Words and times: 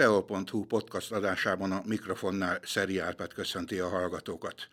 Teo.hu 0.00 0.64
podcast 0.64 1.12
adásában 1.12 1.72
a 1.72 1.82
mikrofonnál 1.86 2.60
Szeri 2.64 2.98
Árpád 2.98 3.32
köszönti 3.32 3.78
a 3.78 3.88
hallgatókat. 3.88 4.68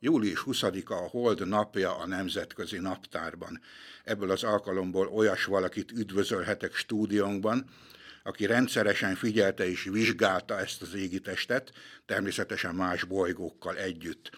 Július 0.00 0.44
20-a 0.46 0.92
a 0.92 1.08
Hold 1.08 1.48
napja 1.48 1.96
a 1.96 2.06
Nemzetközi 2.06 2.78
Naptárban. 2.78 3.60
Ebből 4.04 4.30
az 4.30 4.44
alkalomból 4.44 5.06
olyas 5.06 5.44
valakit 5.44 5.92
üdvözölhetek 5.92 6.74
stúdiónkban, 6.74 7.64
aki 8.22 8.46
rendszeresen 8.46 9.14
figyelte 9.14 9.68
és 9.68 9.82
vizsgálta 9.82 10.58
ezt 10.58 10.82
az 10.82 10.94
égitestet, 10.94 11.72
természetesen 12.06 12.74
más 12.74 13.04
bolygókkal 13.04 13.76
együtt. 13.76 14.30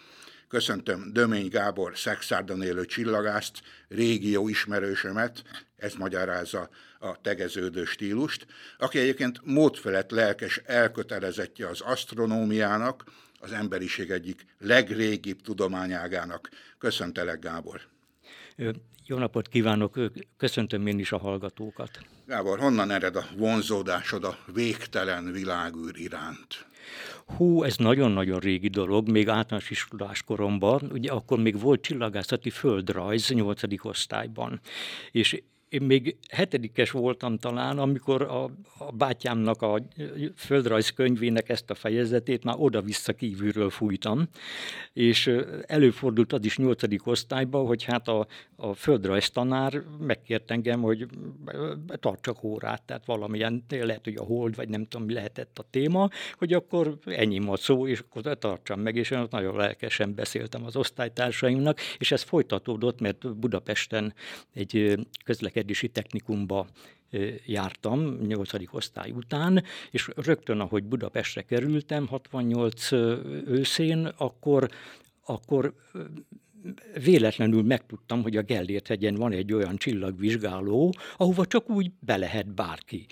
Köszöntöm 0.48 1.12
Dömény 1.12 1.48
Gábor 1.48 1.98
Szexárdon 1.98 2.62
élő 2.62 2.84
csillagászt, 2.84 3.60
régió 3.88 4.48
ismerősömet, 4.48 5.42
ez 5.76 5.95
magyarázza 5.95 6.68
a 7.02 7.20
tegeződő 7.20 7.84
stílust, 7.84 8.46
aki 8.78 8.98
egyébként 8.98 9.40
módfelett 9.45 10.10
lelkes 10.10 10.60
elkötelezettje 10.64 11.68
az 11.68 11.80
asztronómiának, 11.80 13.04
az 13.40 13.52
emberiség 13.52 14.10
egyik 14.10 14.45
legrégibb 14.59 15.40
tudományágának. 15.40 16.48
Köszöntelek, 16.78 17.38
Gábor! 17.38 17.80
Jó 19.06 19.18
napot 19.18 19.48
kívánok, 19.48 19.98
köszöntöm 20.37 20.87
én 20.87 20.98
is 20.98 21.12
a 21.12 21.18
hallgatókat. 21.18 21.90
Gábor, 22.26 22.59
honnan 22.59 22.90
ered 22.90 23.16
a 23.16 23.24
vonzódásod 23.37 24.24
a 24.24 24.38
végtelen 24.52 25.32
világűr 25.32 25.96
iránt? 25.96 26.66
Hú, 27.37 27.62
ez 27.62 27.76
nagyon-nagyon 27.76 28.38
régi 28.38 28.68
dolog, 28.68 29.09
még 29.09 29.28
általános 29.28 29.71
iskolás 29.71 30.23
koromban, 30.23 30.90
ugye 30.93 31.10
akkor 31.10 31.38
még 31.38 31.60
volt 31.60 31.80
csillagászati 31.80 32.51
földrajz 32.51 33.28
8. 33.28 33.62
osztályban, 33.82 34.60
és 35.10 35.43
én 35.71 35.82
még 35.82 36.16
hetedikes 36.29 36.90
voltam 36.90 37.38
talán, 37.38 37.79
amikor 37.79 38.23
a, 38.23 38.45
a 38.79 38.93
bátyámnak 38.93 39.63
a 39.63 39.82
földrajzkönyvének 40.37 41.49
ezt 41.49 41.71
a 41.71 41.74
fejezetét 41.74 42.45
már 42.45 42.54
oda-vissza 42.59 43.12
kívülről 43.12 43.71
fújtam, 43.71 44.29
és 44.93 45.30
előfordult 45.66 46.32
az 46.32 46.45
is 46.45 46.57
nyolcadik 46.57 47.07
osztályban, 47.07 47.66
hogy 47.66 47.85
hát 47.85 48.09
a, 48.09 48.27
a 48.57 48.74
földrajz 48.74 49.30
tanár 49.30 49.82
megkért 49.99 50.51
engem, 50.51 50.80
hogy 50.80 51.07
tartsak 52.01 52.45
órát, 52.45 52.82
tehát 52.82 53.05
valamilyen, 53.07 53.65
lehet, 53.68 54.05
hogy 54.05 54.16
a 54.16 54.24
hold, 54.24 54.57
vagy 54.57 54.68
nem 54.68 54.87
tudom, 54.87 55.07
mi 55.07 55.12
lehetett 55.12 55.59
a 55.59 55.66
téma, 55.71 56.09
hogy 56.38 56.52
akkor 56.52 56.99
ennyi 57.05 57.38
a 57.46 57.57
szó, 57.57 57.87
és 57.87 58.02
akkor 58.09 58.38
tartsam 58.38 58.80
meg, 58.80 58.96
és 58.96 59.10
én 59.10 59.18
ott 59.18 59.30
nagyon 59.30 59.57
lelkesen 59.57 60.15
beszéltem 60.15 60.65
az 60.65 60.77
osztálytársaimnak, 60.77 61.80
és 61.99 62.12
ez 62.12 62.23
folytatódott, 62.23 63.01
mert 63.01 63.37
Budapesten 63.37 64.15
egy 64.53 64.99
közlekedés 65.25 65.59
közlekedési 65.60 65.88
technikumba 65.88 66.66
jártam 67.47 68.20
8. 68.20 68.53
osztály 68.70 69.10
után, 69.10 69.64
és 69.91 70.08
rögtön, 70.16 70.60
ahogy 70.60 70.84
Budapestre 70.84 71.42
kerültem, 71.42 72.06
68 72.06 72.92
őszén, 73.47 74.06
akkor, 74.16 74.69
akkor 75.25 75.75
véletlenül 77.04 77.62
megtudtam, 77.62 78.22
hogy 78.22 78.36
a 78.36 78.42
Gellért 78.42 78.86
hegyen 78.86 79.14
van 79.14 79.32
egy 79.32 79.53
olyan 79.53 79.76
csillagvizsgáló, 79.76 80.94
ahova 81.16 81.47
csak 81.47 81.70
úgy 81.70 81.91
be 82.00 82.16
lehet 82.16 82.54
bárki, 82.54 83.06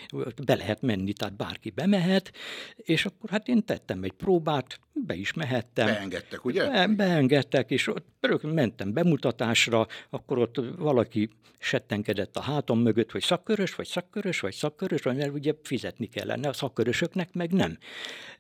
be 0.45 0.55
lehet 0.55 0.83
menni, 0.83 1.13
tehát 1.13 1.37
bárki 1.37 1.71
bemehet, 1.71 2.33
és 2.77 3.05
akkor 3.05 3.31
hát 3.31 3.49
én 3.49 3.65
tettem 3.65 4.03
egy 4.03 4.13
próbát, 4.13 4.81
be 5.07 5.15
is 5.15 5.33
mehettem. 5.33 5.87
Beengedtek, 5.87 6.45
ugye? 6.45 6.69
Be, 6.69 6.87
beengedtek, 6.87 7.71
és 7.71 7.87
ott 7.87 8.07
rögtön 8.21 8.51
mentem 8.51 8.93
bemutatásra, 8.93 9.87
akkor 10.11 10.39
ott 10.39 10.61
valaki 10.77 11.31
settenkedett 11.59 12.37
a 12.37 12.41
hátam 12.41 12.79
mögött, 12.79 13.11
hogy 13.11 13.23
szakkörös, 13.23 13.75
vagy 13.75 13.87
szakkörös, 13.87 14.41
vagy 14.41 14.53
szakkörös, 14.53 15.03
vagy 15.03 15.17
mert 15.17 15.33
ugye 15.33 15.53
fizetni 15.63 16.07
kellene, 16.07 16.49
a 16.49 16.53
szakkörösöknek 16.53 17.35
meg 17.35 17.53
nem. 17.53 17.79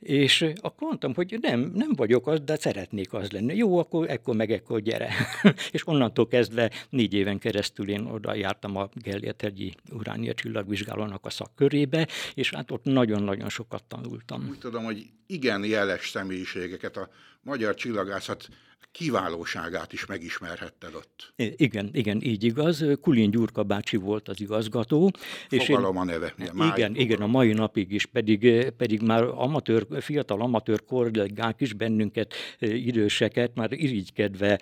És 0.00 0.42
akkor 0.42 0.86
mondtam, 0.88 1.14
hogy 1.14 1.38
nem, 1.40 1.72
nem 1.74 1.90
vagyok 1.96 2.26
az, 2.26 2.40
de 2.40 2.56
szeretnék 2.56 3.12
az 3.12 3.30
lenni. 3.30 3.56
Jó, 3.56 3.78
akkor 3.78 4.10
ekkor 4.10 4.36
meg 4.36 4.50
ekkor 4.52 4.80
gyere. 4.98 5.14
és 5.76 5.86
onnantól 5.86 6.26
kezdve 6.26 6.70
négy 6.90 7.14
éven 7.14 7.38
keresztül 7.38 7.88
én 7.88 8.06
oda 8.06 8.34
jártam 8.34 8.76
a 8.76 8.88
Gellért 8.94 9.40
hegyi 9.40 9.74
uránia 9.90 10.34
csillagvizsgálónak 10.34 11.26
a 11.26 11.30
szakkörébe, 11.30 12.08
és 12.34 12.50
hát 12.50 12.70
ott 12.70 12.84
nagyon-nagyon 12.84 13.48
sokat 13.48 13.84
tanultam. 13.84 14.46
Úgy 14.48 14.58
tudom, 14.58 14.84
hogy 14.84 15.06
igen 15.26 15.64
jeles 15.64 16.08
személyiségeket 16.08 16.96
a 16.96 17.08
magyar 17.42 17.74
csillagászat 17.74 18.48
kiválóságát 18.92 19.92
is 19.92 20.06
megismerhetted 20.06 20.94
ott. 20.94 21.32
Igen, 21.56 21.90
igen, 21.92 22.22
így 22.22 22.44
igaz. 22.44 22.84
Kulin 23.00 23.30
Gyurka 23.30 23.62
bácsi 23.62 23.96
volt 23.96 24.28
az 24.28 24.40
igazgató. 24.40 25.10
Fogalom 25.48 25.58
és 25.58 25.68
én, 25.68 25.76
a 25.76 26.04
neve. 26.04 26.34
Igen, 26.38 26.72
igen, 26.76 26.94
igen, 26.94 27.20
a 27.20 27.26
mai 27.26 27.52
napig 27.52 27.92
is, 27.92 28.06
pedig, 28.06 28.70
pedig 28.70 29.02
már 29.02 29.22
amatőr, 29.22 29.86
fiatal 30.00 30.40
amatőr 30.40 30.84
kollégák 30.84 31.60
is 31.60 31.72
bennünket, 31.72 32.34
időseket 32.58 33.54
már 33.54 33.72
irigykedve 33.72 34.60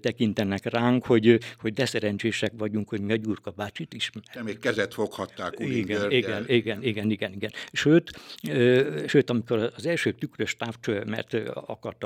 tekintenek 0.00 0.64
ránk, 0.64 1.06
hogy, 1.06 1.38
hogy 1.60 1.72
de 1.72 1.86
szerencsések 1.86 2.52
vagyunk, 2.56 2.88
hogy 2.88 3.00
mi 3.00 3.12
a 3.12 3.16
Gyurka 3.16 3.50
bácsit 3.50 3.94
is. 3.94 4.10
De 4.34 4.42
még 4.42 4.58
kezet 4.58 4.94
foghatták 4.94 5.54
Kulin 5.54 5.76
igen, 5.76 6.10
igen, 6.10 6.44
igen, 6.48 6.82
igen, 6.82 7.10
igen, 7.10 7.32
igen. 7.32 7.50
Sőt, 7.72 8.10
sőt, 9.06 9.30
amikor 9.30 9.72
az 9.76 9.86
első 9.86 10.12
tükrös 10.12 10.56
távcsövemet 10.56 11.36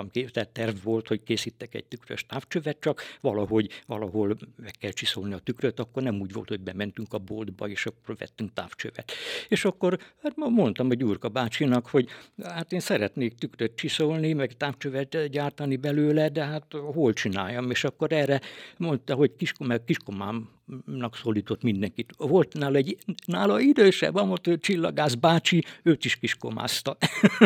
akartam, 0.02 0.32
tehát 0.32 0.48
terv 0.48 0.76
volt, 0.82 1.08
hogy 1.08 1.22
készít 1.22 1.60
vettek 1.62 1.74
egy 1.74 1.84
tükrös 1.84 2.26
távcsövet, 2.26 2.80
csak 2.80 3.02
valahogy, 3.20 3.82
valahol 3.86 4.36
meg 4.56 4.70
kell 4.78 4.90
csiszolni 4.90 5.34
a 5.34 5.38
tükröt, 5.38 5.80
akkor 5.80 6.02
nem 6.02 6.20
úgy 6.20 6.32
volt, 6.32 6.48
hogy 6.48 6.60
bementünk 6.60 7.12
a 7.12 7.18
boltba, 7.18 7.68
és 7.68 7.86
akkor 7.86 8.16
vettünk 8.16 8.52
távcsövet. 8.52 9.12
És 9.48 9.64
akkor 9.64 9.98
hát 10.22 10.36
mondtam 10.36 10.90
a 10.90 10.94
Gyurka 10.94 11.28
bácsinak, 11.28 11.86
hogy 11.86 12.08
hát 12.42 12.72
én 12.72 12.80
szeretnék 12.80 13.34
tükröt 13.34 13.74
csiszolni, 13.74 14.32
meg 14.32 14.56
távcsövet 14.56 15.26
gyártani 15.26 15.76
belőle, 15.76 16.28
de 16.28 16.44
hát 16.44 16.72
hol 16.72 17.12
csináljam? 17.12 17.70
És 17.70 17.84
akkor 17.84 18.12
erre 18.12 18.40
mondta, 18.76 19.14
hogy 19.14 19.36
kiskom, 19.36 19.68
kiskomám 19.84 20.48
nak 20.84 21.16
szólított 21.16 21.62
mindenkit. 21.62 22.12
Volt 22.16 22.52
nála 22.52 22.76
egy 22.76 22.98
nála 23.26 23.60
idősebb 23.60 24.14
amatőr 24.14 24.58
csillagász 24.58 25.14
bácsi, 25.14 25.64
őt 25.82 26.04
is 26.04 26.16
kiskomázta. 26.16 26.96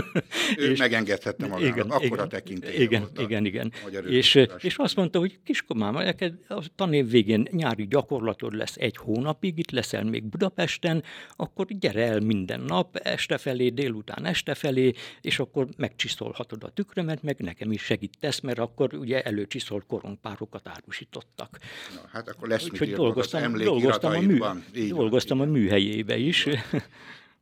Ő 0.58 0.70
és 0.70 0.78
megengedhette 0.78 1.46
magának, 1.46 1.74
igen, 1.74 1.90
akkor 1.90 2.06
igen, 2.06 2.18
a 2.18 2.26
tekintélye 2.26 2.80
igen, 2.80 3.00
volt 3.00 3.20
igen, 3.20 3.44
igen. 3.44 3.72
És, 4.06 4.46
és 4.58 4.76
azt 4.76 4.96
mondta, 4.96 5.18
hogy 5.18 5.38
kiskomám, 5.44 5.94
neked 5.94 6.34
a 6.48 6.64
tanév 6.74 7.10
végén 7.10 7.46
nyári 7.50 7.86
gyakorlatod 7.86 8.54
lesz 8.54 8.76
egy 8.76 8.96
hónapig, 8.96 9.58
itt 9.58 9.70
leszel 9.70 10.04
még 10.04 10.24
Budapesten, 10.24 11.02
akkor 11.36 11.66
gyere 11.66 12.06
el 12.06 12.20
minden 12.20 12.60
nap, 12.60 12.96
este 12.96 13.38
felé, 13.38 13.68
délután 13.68 14.24
este 14.24 14.54
felé, 14.54 14.92
és 15.20 15.38
akkor 15.38 15.68
megcsiszolhatod 15.76 16.64
a 16.64 16.68
tükrömet, 16.68 17.22
meg 17.22 17.40
nekem 17.40 17.72
is 17.72 17.82
segítesz, 17.82 18.40
mert 18.40 18.58
akkor 18.58 18.94
ugye 18.94 19.22
előcsiszolt 19.22 19.84
korongpárokat 19.86 20.68
árusítottak. 20.68 21.58
Na, 21.94 22.08
hát 22.12 22.28
akkor 22.28 22.48
lesz 22.48 22.64
Úgyhogy 22.64 22.92
dolgoztam, 23.06 23.52
dolgoztam, 23.52 24.12
a, 24.12 24.20
mű, 24.20 24.88
dolgoztam 24.88 25.40
a 25.40 25.44
műhelyébe 25.44 26.16
is. 26.16 26.46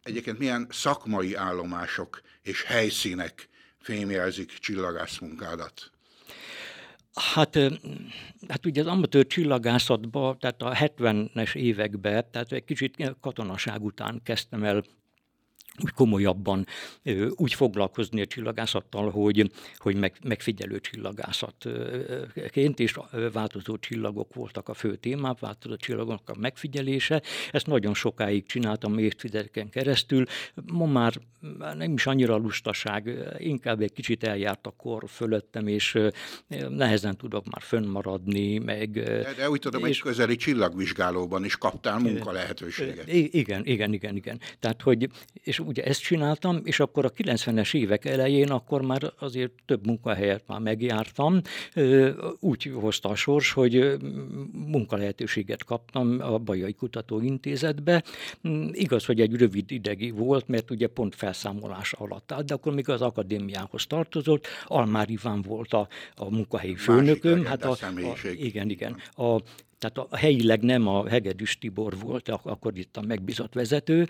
Egyébként 0.02 0.38
milyen 0.38 0.66
szakmai 0.70 1.34
állomások 1.34 2.20
és 2.42 2.62
helyszínek 2.62 3.48
fémjelzik 3.78 4.58
csillagász 4.58 5.18
munkádat? 5.18 5.90
Hát, 7.14 7.58
hát 8.48 8.66
ugye 8.66 8.80
az 8.80 8.86
amatőr 8.86 9.26
csillagászatban, 9.26 10.38
tehát 10.38 10.62
a 10.62 10.74
70-es 10.74 11.54
években, 11.54 12.30
tehát 12.30 12.52
egy 12.52 12.64
kicsit 12.64 13.14
katonaság 13.20 13.84
után 13.84 14.20
kezdtem 14.24 14.64
el 14.64 14.84
úgy 15.82 15.90
komolyabban 15.90 16.66
úgy 17.30 17.54
foglalkozni 17.54 18.20
a 18.20 18.26
csillagászattal, 18.26 19.10
hogy, 19.10 19.50
hogy 19.76 19.96
meg, 19.96 20.16
megfigyelő 20.24 20.80
csillagászatként, 20.80 22.78
és 22.78 22.98
változó 23.32 23.76
csillagok 23.78 24.34
voltak 24.34 24.68
a 24.68 24.74
fő 24.74 24.96
témák, 24.96 25.38
változó 25.38 25.76
csillagok 25.76 26.20
a 26.26 26.38
megfigyelése. 26.38 27.22
Ezt 27.50 27.66
nagyon 27.66 27.94
sokáig 27.94 28.46
csináltam 28.46 28.98
évtizedeken 28.98 29.70
keresztül. 29.70 30.24
Ma 30.72 30.86
már 30.86 31.14
nem 31.76 31.92
is 31.92 32.06
annyira 32.06 32.36
lustaság, 32.36 33.18
inkább 33.38 33.80
egy 33.80 33.92
kicsit 33.92 34.24
eljárt 34.24 34.66
a 34.66 34.70
kor 34.76 35.04
fölöttem, 35.08 35.66
és 35.66 35.98
nehezen 36.68 37.16
tudok 37.16 37.44
már 37.44 37.62
fönnmaradni. 37.62 38.58
Meg, 38.58 38.90
de, 38.90 39.34
de 39.36 39.50
úgy 39.50 39.60
tudom, 39.60 39.84
és, 39.84 39.96
egy 39.96 40.02
közeli 40.02 40.36
csillagvizsgálóban 40.36 41.44
is 41.44 41.56
kaptál 41.56 41.98
munka 41.98 42.32
lehetőséget. 42.32 43.12
Igen, 43.12 43.66
igen, 43.66 43.92
igen, 43.92 44.16
igen. 44.16 44.40
Tehát, 44.58 44.82
hogy, 44.82 45.08
és 45.32 45.60
ugye 45.66 45.84
ezt 45.84 46.00
csináltam, 46.00 46.60
és 46.64 46.80
akkor 46.80 47.04
a 47.04 47.10
90-es 47.10 47.74
évek 47.74 48.04
elején 48.04 48.50
akkor 48.50 48.82
már 48.82 49.12
azért 49.18 49.52
több 49.66 49.86
munkahelyet 49.86 50.42
már 50.46 50.60
megjártam. 50.60 51.40
Úgy 52.40 52.72
hozta 52.74 53.08
a 53.08 53.14
sors, 53.14 53.52
hogy 53.52 53.96
munkalehetőséget 54.52 55.64
kaptam 55.64 56.18
a 56.20 56.38
Bajai 56.38 56.72
Kutatóintézetbe. 56.72 58.02
Mm, 58.48 58.68
igaz, 58.72 59.04
hogy 59.04 59.20
egy 59.20 59.36
rövid 59.36 59.70
idegi 59.70 60.10
volt, 60.10 60.48
mert 60.48 60.70
ugye 60.70 60.86
pont 60.86 61.14
felszámolás 61.14 61.92
alatt 61.92 62.32
állt, 62.32 62.46
de 62.46 62.54
akkor 62.54 62.74
még 62.74 62.88
az 62.88 63.02
akadémiához 63.02 63.86
tartozott. 63.86 64.46
Almár 64.64 65.10
Iván 65.10 65.42
volt 65.42 65.72
a, 65.72 65.88
a 66.14 66.30
munkahelyi 66.30 66.74
főnököm. 66.74 67.44
hát 67.44 67.64
a, 67.64 67.70
a, 67.70 68.28
igen, 68.36 68.70
igen. 68.70 68.96
A 69.16 69.40
tehát 69.78 69.98
a 69.98 70.16
helyileg 70.16 70.62
nem 70.62 70.86
a 70.86 71.08
Hegedűs 71.08 71.58
Tibor 71.58 71.98
volt, 71.98 72.28
akkor 72.28 72.78
itt 72.78 72.96
a 72.96 73.02
megbízott 73.02 73.52
vezető, 73.52 74.08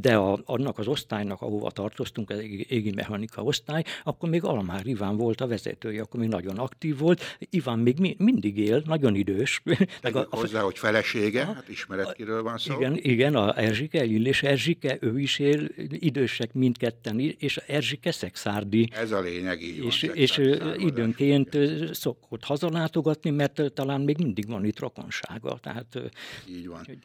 de 0.00 0.16
a, 0.16 0.40
annak 0.44 0.78
az 0.78 0.86
osztálynak, 0.86 1.42
ahova 1.42 1.70
tartoztunk, 1.70 2.30
az 2.30 2.38
égi 2.68 2.92
mechanika 2.94 3.42
osztály, 3.42 3.84
akkor 4.04 4.28
még 4.28 4.44
Almár 4.44 4.86
Iván 4.86 5.16
volt 5.16 5.40
a 5.40 5.46
vezetője, 5.46 6.02
akkor 6.02 6.20
még 6.20 6.28
nagyon 6.28 6.56
aktív 6.58 6.98
volt. 6.98 7.36
Iván 7.50 7.78
még 7.78 7.98
mi, 7.98 8.16
mindig 8.18 8.58
él, 8.58 8.82
nagyon 8.86 9.14
idős. 9.14 9.62
Meg 10.02 10.16
a, 10.16 10.26
hozzá, 10.30 10.60
hogy 10.60 10.78
felesége, 10.78 11.44
hát 11.44 11.68
ismeret 11.68 12.12
kiről 12.12 12.42
van 12.42 12.58
szó. 12.58 12.74
Igen, 12.74 12.96
igen 12.96 13.34
a 13.34 13.58
Erzsike, 13.58 14.04
Illés 14.04 14.42
Erzsike, 14.42 14.98
ő 15.00 15.18
is 15.18 15.38
él, 15.38 15.68
idősek 15.90 16.52
mindketten, 16.52 17.18
és 17.18 17.56
Erzsike 17.56 18.12
szexárdi. 18.12 18.88
Ez 18.92 19.10
a 19.10 19.20
lényeg, 19.20 19.62
így 19.62 19.84
és, 19.84 20.00
van, 20.00 20.16
és 20.16 20.40
időnként 20.76 21.58
szokott 21.92 22.44
hazalátogatni, 22.44 23.30
mert 23.30 23.62
talán 23.74 24.00
még 24.00 24.18
mindig 24.18 24.48
van 24.48 24.64
itt 24.64 24.78
rokonsága. 25.00 25.58
Tehát, 25.58 25.98
így 26.48 26.68
van. 26.68 26.84
Hogy... 26.84 26.98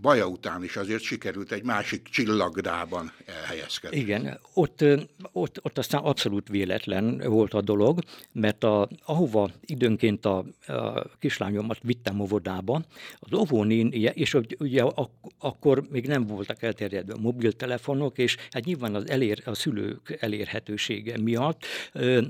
Baja 0.00 0.26
után 0.26 0.64
is 0.64 0.76
azért 0.76 1.02
sikerült 1.02 1.52
egy 1.52 1.64
másik 1.64 2.02
csillagdában 2.02 3.12
elhelyezkedni. 3.26 3.96
Igen, 3.98 4.38
ott, 4.54 4.84
ott, 5.32 5.58
ott 5.62 5.78
aztán 5.78 6.02
abszolút 6.02 6.48
véletlen 6.48 7.22
volt 7.26 7.54
a 7.54 7.60
dolog, 7.60 7.98
mert 8.32 8.64
a, 8.64 8.88
ahova 9.04 9.50
időnként 9.60 10.24
a, 10.24 10.44
a 10.66 11.04
kislányomat 11.18 11.78
vittem 11.82 12.20
óvodába, 12.20 12.84
az 13.18 13.32
óvónén, 13.32 13.88
és 13.92 14.36
ugye 14.58 14.82
ak, 14.82 15.10
akkor 15.38 15.82
még 15.90 16.06
nem 16.06 16.26
voltak 16.26 16.62
elterjedve 16.62 17.12
a 17.12 17.20
mobiltelefonok, 17.20 18.18
és 18.18 18.36
hát 18.50 18.64
nyilván 18.64 18.94
az 18.94 19.08
elér, 19.08 19.42
a 19.44 19.54
szülők 19.54 20.16
elérhetősége 20.20 21.18
miatt 21.18 21.64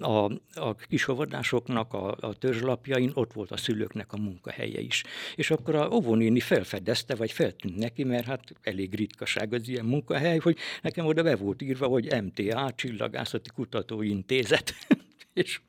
a, 0.00 0.24
a 0.54 0.74
kisóvodásoknak 0.88 1.92
a, 1.92 2.16
a 2.20 2.34
törzslapjain 2.34 3.10
ott 3.14 3.32
volt 3.32 3.50
a 3.50 3.56
szülőknek 3.56 4.12
a 4.12 4.16
munkahelye 4.16 4.80
is. 4.80 5.02
És 5.34 5.50
akkor 5.50 5.74
a 5.74 5.88
óvónéni 5.90 6.40
felfedezte, 6.40 7.14
vagy 7.14 7.32
fel 7.32 7.53
feltűnt 7.54 7.76
neki, 7.76 8.04
mert 8.04 8.26
hát 8.26 8.54
elég 8.62 8.94
ritkaság 8.94 9.52
az 9.52 9.68
ilyen 9.68 9.84
munkahely, 9.84 10.38
hogy 10.38 10.56
nekem 10.82 11.06
oda 11.06 11.22
be 11.22 11.36
volt 11.36 11.62
írva, 11.62 11.86
hogy 11.86 12.22
MTA, 12.22 12.72
Csillagászati 12.76 13.50
Kutatóintézet. 13.54 14.74
és 15.32 15.60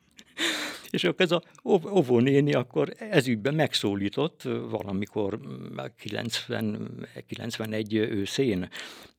és 0.90 1.04
akkor 1.04 1.24
ez 1.24 1.30
a 1.30 1.42
óvónéni 1.64 2.54
akkor 2.54 2.94
ezügyben 2.98 3.54
megszólított 3.54 4.42
valamikor 4.70 5.40
90, 5.96 7.06
91 7.26 7.94
őszén, 7.94 8.68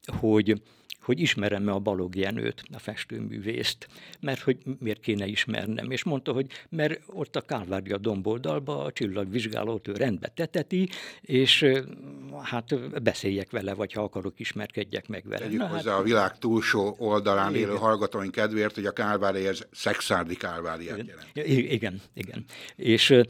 hogy 0.05 0.61
hogy 1.07 1.19
ismerem-e 1.19 1.71
a 1.71 1.79
Balog 1.79 2.15
Jenőt, 2.15 2.63
a 2.73 2.79
festőművészt, 2.79 3.87
mert 4.19 4.39
hogy 4.39 4.57
miért 4.79 4.99
kéne 4.99 5.25
ismernem. 5.25 5.91
És 5.91 6.03
mondta, 6.03 6.31
hogy 6.31 6.45
mert 6.69 7.01
ott 7.05 7.35
a 7.35 7.41
Kálvária 7.41 7.97
domboldalba 7.97 8.83
a 8.83 8.91
csillagvizsgálót 8.91 9.87
ő 9.87 9.91
rendbe 9.91 10.27
teteti, 10.27 10.89
és 11.21 11.65
hát 12.41 13.01
beszéljek 13.03 13.51
vele, 13.51 13.73
vagy 13.73 13.93
ha 13.93 14.01
akarok, 14.01 14.39
ismerkedjek 14.39 15.07
meg 15.07 15.23
vele. 15.27 15.45
Tegyük 15.45 15.59
Na, 15.59 15.67
hozzá 15.67 15.91
hát, 15.91 15.99
a 15.99 16.03
világ 16.03 16.37
túlsó 16.37 16.95
oldalán 16.99 17.55
igen. 17.55 17.69
élő 17.69 17.77
hallgatóink 17.77 18.31
kedvéért, 18.31 18.75
hogy 18.75 18.85
a 18.85 18.91
Kálvária 18.91 19.49
ez 19.49 19.59
szexárdi 19.71 20.35
Kálváriát 20.35 20.97
jelent. 20.97 21.31
Igen, 21.33 21.71
igen. 21.71 22.01
igen. 22.13 22.45
És 22.75 23.21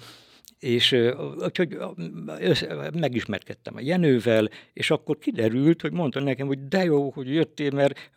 és 0.60 0.96
úgyhogy 1.40 1.78
megismerkedtem 2.94 3.76
a 3.76 3.80
Jenővel, 3.80 4.50
és 4.74 4.92
akkor 4.92 5.18
kiderült, 5.18 5.82
hogy 5.82 5.92
mondta 5.92 6.20
nekem, 6.20 6.48
hogy 6.48 6.68
de 6.68 6.84
jó, 6.84 7.10
hogy 7.10 7.30
jöttél, 7.30 7.72
mert 7.72 8.12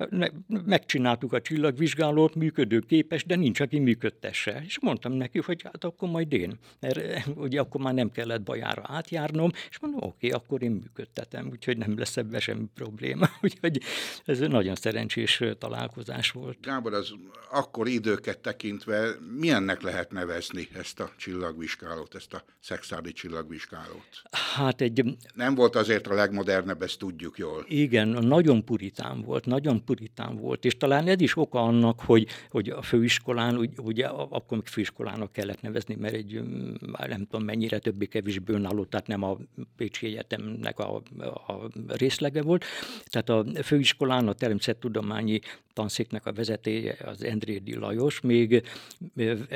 megcsináltuk 0.67 1.33
a 1.33 1.41
csillagvizsgálót, 1.41 2.35
működőképes, 2.35 3.25
de 3.25 3.37
nincs, 3.37 3.61
aki 3.61 3.79
működtesse. 3.79 4.63
És 4.67 4.81
mondtam 4.81 5.13
neki, 5.13 5.39
hogy 5.39 5.63
hát 5.63 5.85
akkor 5.85 6.09
majd 6.09 6.33
én, 6.33 6.59
mert 6.81 7.27
ugye 7.37 7.61
akkor 7.61 7.81
már 7.81 7.95
nem 7.95 8.11
kellett 8.11 8.43
bajára 8.43 8.83
átjárnom, 8.87 9.51
és 9.71 9.79
mondom, 9.79 10.01
oké, 10.03 10.27
okay, 10.27 10.31
akkor 10.31 10.63
én 10.63 10.71
működtetem, 10.71 11.49
úgyhogy 11.51 11.77
nem 11.77 11.99
lesz 11.99 12.17
ebben 12.17 12.41
semmi 12.41 12.67
probléma. 12.75 13.29
Úgyhogy 13.43 13.81
ez 14.25 14.39
nagyon 14.39 14.75
szerencsés 14.75 15.43
találkozás 15.59 16.31
volt. 16.31 16.59
Gábor, 16.61 16.95
az 16.95 17.13
akkor 17.51 17.89
időket 17.89 18.39
tekintve 18.39 19.09
milyennek 19.39 19.83
lehet 19.83 20.13
nevezni 20.13 20.69
ezt 20.73 21.01
a 21.01 21.11
csillagvizsgálót, 21.17 22.15
ezt 22.15 22.30
ezt 22.33 22.43
a 22.43 22.53
szexádi 22.61 23.13
csillagvizsgálót? 23.13 24.23
Hát 24.55 24.81
egy... 24.81 25.17
Nem 25.35 25.55
volt 25.55 25.77
azért 25.77 26.07
a 26.07 26.15
legmodernebb, 26.15 26.83
ezt 26.83 26.99
tudjuk 26.99 27.39
jól. 27.39 27.65
Igen, 27.69 28.09
nagyon 28.09 28.65
puritán 28.65 29.23
volt, 29.23 29.47
nagyon 29.47 29.85
puritán 29.85 30.37
volt, 30.37 30.65
és 30.65 30.77
talán 30.77 31.07
ez 31.07 31.21
is 31.21 31.37
oka 31.37 31.63
annak, 31.63 32.01
hogy, 32.01 32.27
hogy 32.51 32.69
a 32.69 32.83
főiskolán, 32.83 33.71
ugye 33.77 34.07
akkor 34.07 34.59
még 34.59 34.67
főiskolának 34.67 35.33
kellett 35.33 35.61
nevezni, 35.61 35.95
mert 35.95 36.15
egy, 36.15 36.43
már 36.87 37.09
nem 37.09 37.27
tudom 37.27 37.45
mennyire 37.45 37.79
többé-kevésbé 37.79 38.53
önálló, 38.53 38.85
tehát 38.85 39.07
nem 39.07 39.23
a 39.23 39.39
Pécsi 39.77 40.07
Egyetemnek 40.07 40.79
a, 40.79 41.03
a 41.47 41.69
részlege 41.87 42.43
volt. 42.43 42.65
Tehát 43.05 43.29
a 43.29 43.63
főiskolán 43.63 44.29
a 44.29 44.33
természettudományi 44.33 45.41
tanszéknek 45.73 46.27
a 46.27 46.33
vezetője, 46.33 46.97
az 47.05 47.25
Endrédi 47.25 47.75
Lajos, 47.75 48.21
még 48.21 48.63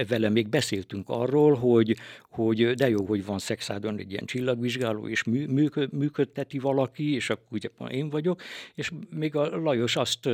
vele 0.08 0.28
még 0.28 0.48
beszéltünk 0.48 1.08
arról, 1.08 1.54
hogy, 1.54 1.96
hogy 2.30 2.63
de 2.72 2.88
jó, 2.88 3.04
hogy 3.06 3.24
van 3.24 3.38
Szexádon 3.38 3.98
egy 3.98 4.10
ilyen 4.10 4.24
csillagvizsgáló, 4.24 5.08
és 5.08 5.22
mű, 5.24 5.68
működteti 5.90 6.58
valaki, 6.58 7.14
és 7.14 7.30
akkor 7.30 7.46
ugye 7.50 7.68
én 7.88 8.08
vagyok, 8.08 8.42
és 8.74 8.90
még 9.10 9.36
a 9.36 9.56
Lajos 9.56 9.96
azt 9.96 10.28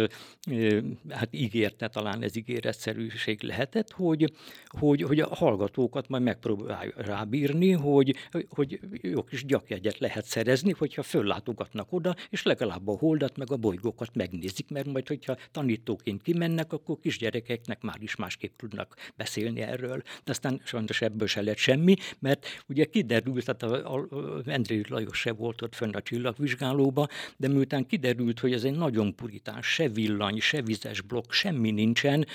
hát 1.09 1.29
ígérte, 1.31 1.89
talán 1.89 2.23
ez 2.23 2.37
ígéretszerűség 2.37 3.43
lehetett, 3.43 3.91
hogy, 3.91 4.33
hogy, 4.67 5.03
hogy 5.03 5.21
a 5.21 5.35
hallgatókat 5.35 6.09
majd 6.09 6.23
megpróbálja 6.23 6.93
rábírni, 6.97 7.71
hogy, 7.71 8.15
hogy 8.49 8.81
jó 9.03 9.23
kis 9.23 9.45
gyakjegyet 9.45 9.99
lehet 9.99 10.25
szerezni, 10.25 10.73
hogyha 10.79 11.03
föllátogatnak 11.03 11.93
oda, 11.93 12.15
és 12.31 12.43
legalább 12.43 12.89
a 12.89 12.97
holdat 12.99 13.37
meg 13.37 13.53
a 13.53 13.57
bolygókat 13.57 14.15
megnézik, 14.15 14.71
mert 14.71 14.87
majd, 14.87 15.09
hogyha 15.09 15.37
tanítóként 15.51 16.23
kimennek, 16.23 16.73
akkor 16.73 16.99
kisgyerekeknek 17.01 17.83
már 17.83 17.99
is 18.01 18.17
másképp 18.17 18.57
tudnak 18.57 18.97
beszélni 19.17 19.61
erről. 19.61 20.03
De 20.25 20.31
aztán 20.31 20.61
sajnos 20.65 21.03
ebből 21.03 21.27
se 21.27 21.43
lett 21.43 21.57
semmi, 21.57 21.97
mert 22.21 22.47
ugye 22.69 22.85
kiderült, 22.85 23.45
tehát 23.45 23.63
a, 23.63 23.95
a, 23.95 24.07
a 24.11 24.43
Endrei 24.45 24.85
Lajos 24.89 25.19
se 25.19 25.33
volt 25.33 25.63
ott 25.63 25.75
fönn 25.75 25.95
a 25.95 26.03
csillagvizsgálóba, 26.03 27.09
de 27.37 27.49
miután 27.49 27.87
kiderült, 27.87 28.41
hogy 28.41 28.53
ez 28.53 28.65
egy 28.65 28.77
nagyon 28.77 29.15
puritán, 29.15 29.63
se 29.63 29.89
villany, 29.89 30.41
se 30.41 30.63
vizes 30.63 31.01
blokk, 31.01 31.33
semmi 31.33 31.71
nincsen, 31.71 32.27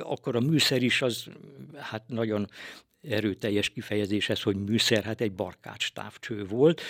akkor 0.00 0.36
a 0.36 0.40
műszer 0.40 0.82
is 0.82 1.02
az 1.02 1.26
hát 1.76 2.08
nagyon 2.08 2.48
erőteljes 3.02 3.70
kifejezéshez, 3.70 4.42
hogy 4.42 4.56
műszer, 4.56 5.04
hát 5.04 5.20
egy 5.20 5.32
barkács 5.32 5.92
távcső 5.92 6.44
volt, 6.44 6.80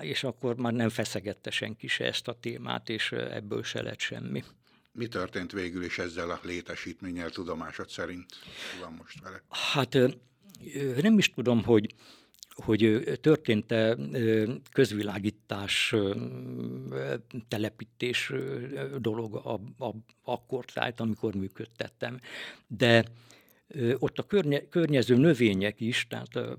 és 0.00 0.24
akkor 0.24 0.56
már 0.56 0.72
nem 0.72 0.88
feszegette 0.88 1.50
senki 1.50 1.86
se 1.86 2.04
ezt 2.04 2.28
a 2.28 2.32
témát, 2.32 2.88
és 2.88 3.12
ebből 3.12 3.62
se 3.62 3.82
lett 3.82 4.00
semmi. 4.00 4.44
Mi 4.92 5.06
történt 5.06 5.52
végül 5.52 5.84
is 5.84 5.98
ezzel 5.98 6.30
a 6.30 6.40
létesítménnyel 6.42 7.30
tudomásod 7.30 7.88
szerint? 7.88 8.26
van 8.80 8.92
most 8.92 9.20
vele? 9.20 9.42
Hát 9.48 9.98
nem 11.02 11.18
is 11.18 11.30
tudom, 11.30 11.62
hogy 11.64 11.94
hogy 12.54 13.02
történt-e 13.20 13.96
közvilágítás, 14.72 15.94
telepítés 17.48 18.32
dolog 18.98 19.34
a, 19.34 19.60
a, 19.84 19.94
akkor 20.24 20.64
tájt, 20.64 21.00
amikor 21.00 21.34
működtettem. 21.34 22.20
De 22.66 23.04
ott 23.98 24.18
a 24.18 24.22
környe, 24.22 24.68
környező 24.68 25.16
növények 25.16 25.80
is, 25.80 26.06
tehát 26.08 26.36
a 26.36 26.58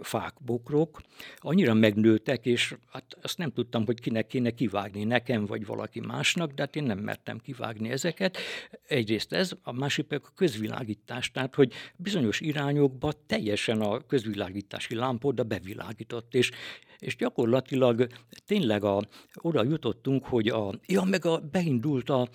fák, 0.00 0.34
bokrok, 0.44 1.00
annyira 1.36 1.74
megnőttek, 1.74 2.46
és 2.46 2.76
hát 2.92 3.16
azt 3.22 3.38
nem 3.38 3.52
tudtam, 3.52 3.86
hogy 3.86 4.00
kinek 4.00 4.26
kéne 4.26 4.50
kivágni, 4.50 5.04
nekem 5.04 5.46
vagy 5.46 5.66
valaki 5.66 6.00
másnak, 6.00 6.52
de 6.52 6.62
hát 6.62 6.76
én 6.76 6.82
nem 6.82 6.98
mertem 6.98 7.38
kivágni 7.38 7.90
ezeket. 7.90 8.38
Egyrészt 8.86 9.32
ez, 9.32 9.52
a 9.62 9.72
másik 9.72 10.06
pedig 10.06 10.24
a 10.26 10.32
közvilágítás, 10.34 11.30
tehát 11.30 11.54
hogy 11.54 11.72
bizonyos 11.96 12.40
irányokba 12.40 13.12
teljesen 13.26 13.80
a 13.80 14.06
közvilágítási 14.06 14.94
lámpoda 14.94 15.42
bevilágított, 15.42 16.34
és 16.34 16.50
és 16.98 17.16
gyakorlatilag 17.16 18.06
tényleg 18.46 18.84
a, 18.84 19.02
oda 19.34 19.64
jutottunk, 19.64 20.24
hogy 20.24 20.48
a, 20.48 20.74
ja, 20.86 21.02
meg 21.02 21.24
a, 21.24 21.38
beindult 21.38 22.10
a, 22.10 22.28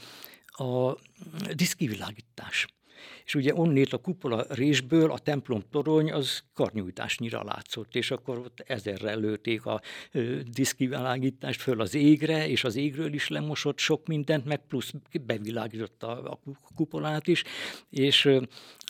a 0.47 0.97
diszkivilágítás 1.55 2.67
és 3.29 3.35
ugye 3.35 3.53
onnét 3.53 3.93
a 3.93 3.97
kupola 3.97 4.45
résből 4.49 5.11
a 5.11 5.17
templom 5.17 5.63
torony 5.71 6.11
az 6.11 6.43
karnyújtásnyira 6.53 7.43
látszott, 7.43 7.95
és 7.95 8.11
akkor 8.11 8.37
ott 8.37 8.63
ezerrel 8.67 9.19
lőtték 9.19 9.65
a 9.65 9.81
diszkivilágítást 10.51 11.61
föl 11.61 11.81
az 11.81 11.95
égre, 11.95 12.47
és 12.47 12.63
az 12.63 12.75
égről 12.75 13.13
is 13.13 13.27
lemosott 13.27 13.77
sok 13.77 14.07
mindent, 14.07 14.45
meg 14.45 14.61
plusz 14.67 14.93
bevilágított 15.21 16.03
a, 16.03 16.39
kupolát 16.75 17.27
is, 17.27 17.43
és 17.89 18.29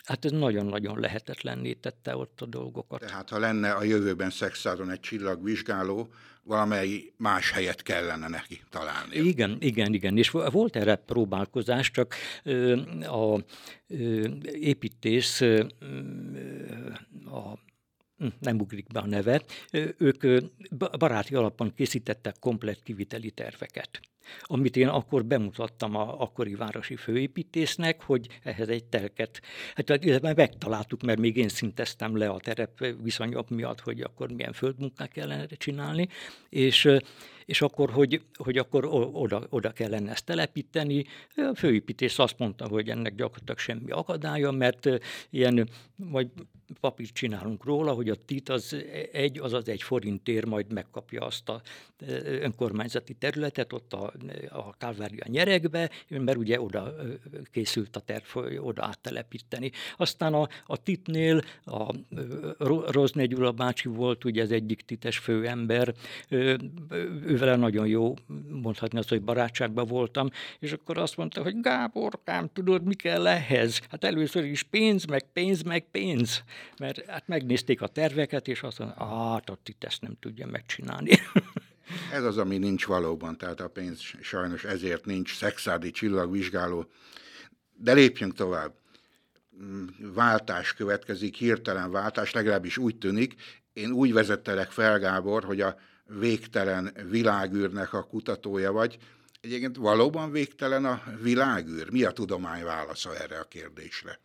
hát 0.09 0.25
ez 0.25 0.31
nagyon-nagyon 0.31 0.99
lehetetlenné 0.99 1.73
tette 1.73 2.15
ott 2.15 2.41
a 2.41 2.45
dolgokat. 2.45 2.99
Tehát 2.99 3.29
ha 3.29 3.39
lenne 3.39 3.71
a 3.71 3.83
jövőben 3.83 4.29
Szexádon 4.29 4.89
egy 4.89 4.99
csillagvizsgáló, 4.99 6.09
valamely 6.43 7.13
más 7.17 7.51
helyet 7.51 7.81
kellene 7.81 8.27
neki 8.27 8.61
találni. 8.69 9.15
Igen, 9.15 9.57
igen, 9.59 9.93
igen, 9.93 10.17
és 10.17 10.29
volt 10.29 10.75
erre 10.75 10.95
próbálkozás, 10.95 11.91
csak 11.91 12.15
a 13.01 13.39
építész 14.51 15.41
a 17.25 17.53
hm, 18.17 18.27
nem 18.39 18.59
ugrik 18.59 18.87
be 18.87 18.99
a 18.99 19.05
neve, 19.05 19.41
ők 19.97 20.43
baráti 20.97 21.35
alapon 21.35 21.73
készítettek 21.75 22.35
komplet 22.39 22.83
kiviteli 22.83 23.31
terveket 23.31 23.99
amit 24.43 24.75
én 24.75 24.87
akkor 24.87 25.25
bemutattam 25.25 25.95
a 25.95 26.21
akkori 26.21 26.55
városi 26.55 26.95
főépítésznek, 26.95 28.03
hogy 28.03 28.27
ehhez 28.43 28.69
egy 28.69 28.85
telket, 28.85 29.41
hát 29.75 30.35
megtaláltuk, 30.35 31.01
mert 31.01 31.19
még 31.19 31.37
én 31.37 31.49
szinteztem 31.49 32.17
le 32.17 32.29
a 32.29 32.39
terep 32.39 32.85
viszonyok 33.03 33.49
miatt, 33.49 33.79
hogy 33.79 34.01
akkor 34.01 34.31
milyen 34.31 34.53
földmunkát 34.53 35.11
kellene 35.11 35.45
csinálni, 35.45 36.07
és 36.49 36.89
és 37.49 37.61
akkor, 37.61 37.89
hogy, 37.89 38.21
hogy 38.33 38.57
akkor 38.57 38.85
oda, 39.13 39.45
oda 39.49 39.71
kellene 39.71 40.11
ezt 40.11 40.25
telepíteni. 40.25 41.05
A 41.35 41.55
főépítész 41.55 42.19
azt 42.19 42.37
mondta, 42.37 42.67
hogy 42.67 42.89
ennek 42.89 43.15
gyakorlatilag 43.15 43.57
semmi 43.57 43.91
akadálya, 43.91 44.51
mert 44.51 44.89
ilyen, 45.29 45.69
vagy 45.95 46.27
papírt 46.79 47.13
csinálunk 47.13 47.63
róla, 47.63 47.93
hogy 47.93 48.09
a 48.09 48.15
TIT 48.25 48.49
az 48.49 48.75
egy, 49.11 49.39
azaz 49.39 49.67
egy 49.67 49.83
forintért 49.83 50.45
majd 50.45 50.73
megkapja 50.73 51.21
azt 51.21 51.49
a 51.49 51.61
önkormányzati 52.25 53.13
területet 53.13 53.73
ott 53.73 53.93
a, 53.93 54.13
a 54.49 54.73
Kálvária 54.77 55.23
nyerekbe, 55.27 55.89
mert 56.09 56.37
ugye 56.37 56.61
oda 56.61 56.95
készült 57.51 57.95
a 57.95 57.99
terv, 57.99 58.23
oda 58.59 58.83
áttelepíteni. 58.83 59.71
Aztán 59.97 60.33
a, 60.33 60.47
a 60.65 60.83
TIT-nél 60.83 61.41
a 61.65 61.93
Rozné 62.91 63.25
Gyula 63.25 63.51
bácsi 63.51 63.87
volt 63.87 64.25
ugye 64.25 64.41
az 64.41 64.51
egyik 64.51 64.81
tites 64.81 65.17
főember, 65.17 65.93
ővele 67.25 67.55
nagyon 67.55 67.87
jó, 67.87 68.13
mondhatni 68.61 68.97
azt, 68.97 69.09
hogy 69.09 69.21
barátságban 69.21 69.85
voltam, 69.85 70.29
és 70.59 70.71
akkor 70.71 70.97
azt 70.97 71.17
mondta, 71.17 71.43
hogy 71.43 71.59
Gáborkám, 71.59 72.49
tudod, 72.53 72.83
mi 72.83 72.93
kell 72.93 73.27
ehhez? 73.27 73.81
Hát 73.89 74.03
először 74.03 74.43
is 74.43 74.63
pénz, 74.63 75.05
meg 75.05 75.25
pénz, 75.33 75.61
meg 75.61 75.85
pénz. 75.91 76.43
Mert 76.79 77.05
hát 77.05 77.27
megnézték 77.27 77.81
a 77.81 77.87
terveket, 77.87 78.47
és 78.47 78.61
azt 78.61 78.79
mondta, 78.79 79.05
hát 79.05 79.69
itt 79.69 79.83
ezt 79.83 80.01
nem 80.01 80.15
tudja 80.19 80.47
megcsinálni. 80.47 81.11
Ez 82.11 82.23
az, 82.23 82.37
ami 82.37 82.57
nincs 82.57 82.85
valóban, 82.85 83.37
tehát 83.37 83.59
a 83.59 83.67
pénz 83.67 83.99
sajnos 84.21 84.63
ezért 84.63 85.05
nincs 85.05 85.35
szexádi 85.35 85.91
csillagvizsgáló. 85.91 86.85
De 87.75 87.93
lépjünk 87.93 88.33
tovább. 88.33 88.73
Mm, 89.63 89.85
váltás 90.13 90.73
következik, 90.73 91.35
hirtelen 91.35 91.91
váltás, 91.91 92.31
legalábbis 92.31 92.77
úgy 92.77 92.97
tűnik. 92.97 93.35
Én 93.73 93.91
úgy 93.91 94.13
vezettelek 94.13 94.71
fel, 94.71 94.99
Gábor, 94.99 95.43
hogy 95.43 95.61
a 95.61 95.75
végtelen 96.05 96.93
világűrnek 97.09 97.93
a 97.93 98.03
kutatója 98.03 98.71
vagy. 98.71 98.97
Egyébként 99.41 99.75
valóban 99.75 100.31
végtelen 100.31 100.85
a 100.85 101.03
világűr? 101.21 101.89
Mi 101.91 102.03
a 102.03 102.11
tudomány 102.11 102.63
válasza 102.63 103.15
erre 103.17 103.39
a 103.39 103.43
kérdésre? 103.43 104.19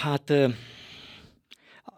Hát 0.00 0.32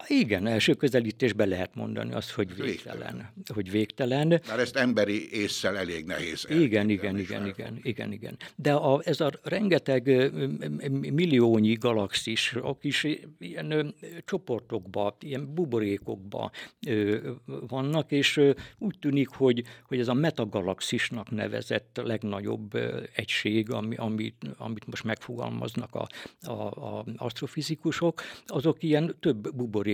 igen, 0.09 0.47
első 0.47 0.75
közelítésben 0.75 1.49
lehet 1.49 1.75
mondani 1.75 2.13
azt, 2.13 2.31
hogy 2.31 2.57
végtelen. 2.57 2.99
végtelen. 2.99 3.33
Hogy 3.55 3.71
végtelen. 3.71 4.41
Már 4.49 4.59
ezt 4.59 4.77
emberi 4.77 5.33
észsel 5.33 5.77
elég 5.77 6.05
nehéz. 6.05 6.47
Igen, 6.49 6.89
igen, 6.89 7.19
igen, 7.19 7.47
igen, 7.47 7.79
igen, 7.83 8.13
igen. 8.13 8.37
De 8.57 8.73
a, 8.73 9.01
ez 9.05 9.21
a 9.21 9.31
rengeteg 9.43 10.33
milliónyi 11.13 11.73
galaxis, 11.73 12.53
a 12.63 12.77
kis 12.77 13.07
ilyen 13.39 13.95
csoportokba, 14.25 15.17
ilyen 15.21 15.55
buborékokba 15.55 16.51
vannak, 17.47 18.13
és 18.13 18.41
úgy 18.79 18.99
tűnik, 18.99 19.29
hogy, 19.29 19.63
hogy 19.83 19.99
ez 19.99 20.09
a 20.09 20.15
metagalaxisnak 20.15 21.31
nevezett 21.31 22.01
legnagyobb 22.05 22.75
egység, 23.15 23.71
ami, 23.71 23.97
amit, 23.97 24.37
amit 24.57 24.87
most 24.87 25.05
megfogalmaznak 25.05 25.95
a, 25.95 26.07
a, 26.41 26.53
a 26.53 27.05
asztrofizikusok, 27.17 28.23
azok 28.47 28.83
ilyen 28.83 29.17
több 29.21 29.55
buborék 29.55 29.94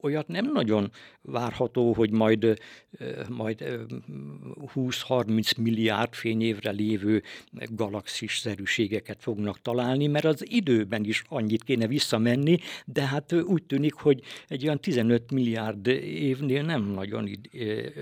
olyat 0.00 0.28
nem 0.28 0.52
nagyon 0.52 0.90
várható, 1.22 1.92
hogy 1.92 2.10
majd, 2.10 2.58
majd 3.28 3.64
20-30 4.74 5.58
milliárd 5.58 6.14
fényévre 6.14 6.70
lévő 6.70 7.22
galaxis 7.70 8.38
szerűségeket 8.38 9.22
fognak 9.22 9.62
találni, 9.62 10.06
mert 10.06 10.24
az 10.24 10.44
időben 10.50 11.04
is 11.04 11.22
annyit 11.28 11.64
kéne 11.64 11.86
visszamenni, 11.86 12.58
de 12.84 13.06
hát 13.06 13.32
úgy 13.32 13.62
tűnik, 13.62 13.94
hogy 13.94 14.22
egy 14.48 14.64
olyan 14.64 14.80
15 14.80 15.30
milliárd 15.30 15.86
évnél 15.86 16.62
nem 16.62 16.82
nagyon 16.82 17.30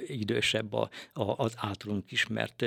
idősebb 0.06 0.72
a, 0.72 0.90
a, 1.12 1.44
az 1.44 1.52
általunk 1.56 2.12
ismert 2.12 2.64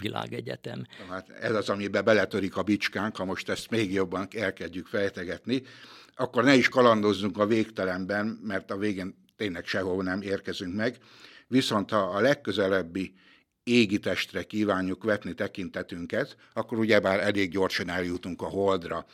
világegyetem. 0.00 0.86
Hát 1.08 1.28
ez 1.28 1.54
az, 1.54 1.68
amiben 1.68 2.04
beletörik 2.04 2.56
a 2.56 2.62
bicskánk, 2.62 3.16
ha 3.16 3.24
most 3.24 3.48
ezt 3.48 3.70
még 3.70 3.92
jobban 3.92 4.28
elkezdjük 4.36 4.86
fejtegetni 4.86 5.62
akkor 6.20 6.44
ne 6.44 6.54
is 6.54 6.68
kalandozzunk 6.68 7.38
a 7.38 7.46
végtelenben, 7.46 8.26
mert 8.26 8.70
a 8.70 8.76
végén 8.76 9.14
tényleg 9.36 9.66
sehol 9.66 10.02
nem 10.02 10.22
érkezünk 10.22 10.74
meg. 10.74 10.98
Viszont 11.46 11.90
ha 11.90 11.98
a 11.98 12.20
legközelebbi 12.20 13.14
égitestre 13.62 14.42
kívánjuk 14.42 15.04
vetni 15.04 15.34
tekintetünket, 15.34 16.36
akkor 16.52 16.78
ugyebár 16.78 17.20
elég 17.20 17.50
gyorsan 17.50 17.88
eljutunk 17.88 18.42
a 18.42 18.46
holdra. 18.46 19.06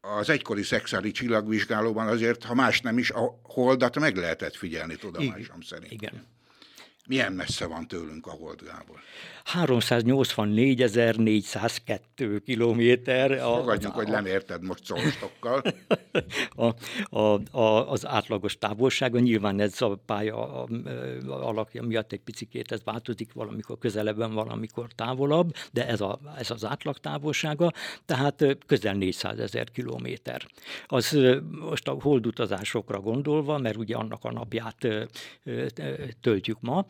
Az 0.00 0.28
egykori 0.28 0.62
szexári 0.62 1.10
csillagvizsgálóban 1.10 2.06
azért, 2.06 2.44
ha 2.44 2.54
más 2.54 2.80
nem 2.80 2.98
is, 2.98 3.10
a 3.10 3.40
holdat 3.42 3.98
meg 3.98 4.16
lehetett 4.16 4.56
figyelni 4.56 4.96
tudomásom 4.96 5.60
szerint. 5.60 5.92
Igen. 5.92 6.26
Milyen 7.10 7.32
messze 7.32 7.66
van 7.66 7.88
tőlünk 7.88 8.26
a 8.26 8.30
hold, 8.30 8.62
Gábor? 8.62 9.00
384.402 9.54 12.40
kilométer. 12.44 13.40
Fogadjuk, 13.40 13.92
a, 13.92 13.94
hogy 13.94 14.08
nem 14.08 14.26
érted 14.26 14.62
most 14.62 14.84
szorostokkal. 14.84 15.62
a, 16.66 16.74
a, 17.18 17.40
a, 17.58 17.90
az 17.90 18.06
átlagos 18.06 18.58
távolsága, 18.58 19.18
nyilván 19.18 19.60
ez 19.60 19.82
a 19.82 19.98
pálya 20.06 20.64
alakja 21.28 21.82
miatt 21.82 22.12
egy 22.12 22.20
picikét 22.20 22.72
ez 22.72 22.80
változik, 22.84 23.32
valamikor 23.32 23.78
közelebben, 23.78 24.34
valamikor 24.34 24.92
távolabb, 24.92 25.54
de 25.72 25.86
ez, 25.86 26.00
a, 26.00 26.18
ez 26.38 26.50
az 26.50 26.64
átlag 26.64 26.98
távolsága, 26.98 27.72
tehát 28.06 28.44
közel 28.66 28.94
400 28.94 29.38
ezer 29.38 29.70
kilométer. 29.70 30.46
Az 30.86 31.18
most 31.50 31.88
a 31.88 31.96
holdutazásokra 32.00 33.00
gondolva, 33.00 33.58
mert 33.58 33.76
ugye 33.76 33.96
annak 33.96 34.24
a 34.24 34.32
napját 34.32 34.86
töltjük 36.20 36.60
ma, 36.60 36.86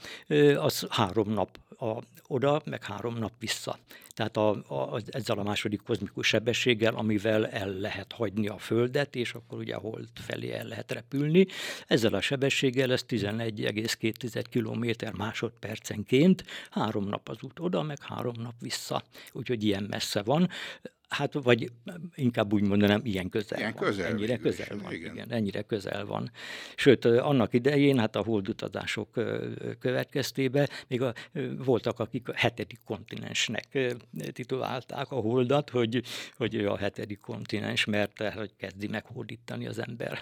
az 0.56 0.86
három 0.90 1.32
nap 1.32 1.58
a, 1.78 2.02
oda, 2.26 2.62
meg 2.64 2.84
három 2.84 3.18
nap 3.18 3.32
vissza. 3.38 3.78
Tehát 4.08 4.36
a, 4.36 4.48
a, 4.50 5.00
ezzel 5.06 5.38
a 5.38 5.42
második 5.42 5.82
kozmikus 5.82 6.26
sebességgel, 6.26 6.94
amivel 6.94 7.46
el 7.46 7.68
lehet 7.68 8.12
hagyni 8.12 8.48
a 8.48 8.58
Földet, 8.58 9.14
és 9.14 9.32
akkor 9.32 9.58
ugye 9.58 9.74
a 9.74 9.78
hold 9.78 10.08
felé 10.14 10.52
el 10.52 10.66
lehet 10.66 10.92
repülni. 10.92 11.46
Ezzel 11.86 12.14
a 12.14 12.20
sebességgel 12.20 12.92
ez 12.92 13.04
11,2 13.08 14.44
km 14.50 15.16
másodpercenként, 15.16 16.44
három 16.70 17.04
nap 17.04 17.28
az 17.28 17.42
út 17.42 17.58
oda, 17.58 17.82
meg 17.82 17.98
három 18.02 18.34
nap 18.38 18.54
vissza. 18.60 19.02
Úgyhogy 19.32 19.64
ilyen 19.64 19.86
messze 19.90 20.22
van. 20.22 20.48
Hát, 21.10 21.32
vagy 21.32 21.72
inkább 22.14 22.52
úgy 22.52 22.62
mondanám, 22.62 23.00
ilyen 23.04 23.28
közel 23.28 23.58
ilyen 23.58 23.74
van. 23.78 23.88
Közel 23.88 24.06
ennyire 24.06 24.36
közel 24.36 24.78
van, 24.82 24.92
igen. 24.92 25.12
igen. 25.12 25.30
Ennyire 25.30 25.62
közel 25.62 26.06
van. 26.06 26.30
Sőt, 26.76 27.04
annak 27.04 27.54
idején, 27.54 27.98
hát 27.98 28.16
a 28.16 28.22
holdutazások 28.22 29.08
következtében 29.78 30.68
még 30.88 31.02
a, 31.02 31.14
voltak, 31.58 31.98
akik 31.98 32.28
a 32.28 32.32
hetedik 32.36 32.78
kontinensnek 32.84 33.94
titulálták 34.32 35.10
a 35.10 35.16
holdat, 35.16 35.70
hogy, 35.70 36.02
hogy 36.36 36.56
a 36.56 36.76
hetedik 36.76 37.20
kontinens, 37.20 37.84
mert 37.84 38.22
hogy 38.22 38.50
kezdi 38.56 38.86
meghódítani 38.86 39.66
az 39.66 39.78
ember. 39.78 40.20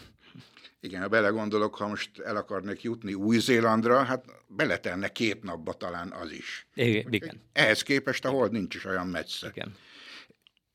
Igen, 0.80 1.00
ha 1.00 1.09
belegondolok, 1.09 1.75
ha 1.75 1.88
most 1.88 2.18
el 2.18 2.37
akarnék 2.37 2.83
jutni 2.83 3.14
Új-Zélandra, 3.14 4.02
hát 4.02 4.25
beletenne 4.47 5.09
két 5.09 5.42
napba 5.42 5.73
talán 5.73 6.12
az 6.12 6.33
is. 6.33 6.66
Igen. 6.75 7.12
igen. 7.12 7.40
Ehhez 7.52 7.83
képest 7.83 8.25
a 8.25 8.30
hold 8.30 8.52
nincs 8.52 8.75
is 8.75 8.85
olyan 8.85 9.07
messze. 9.07 9.49
Igen 9.54 9.75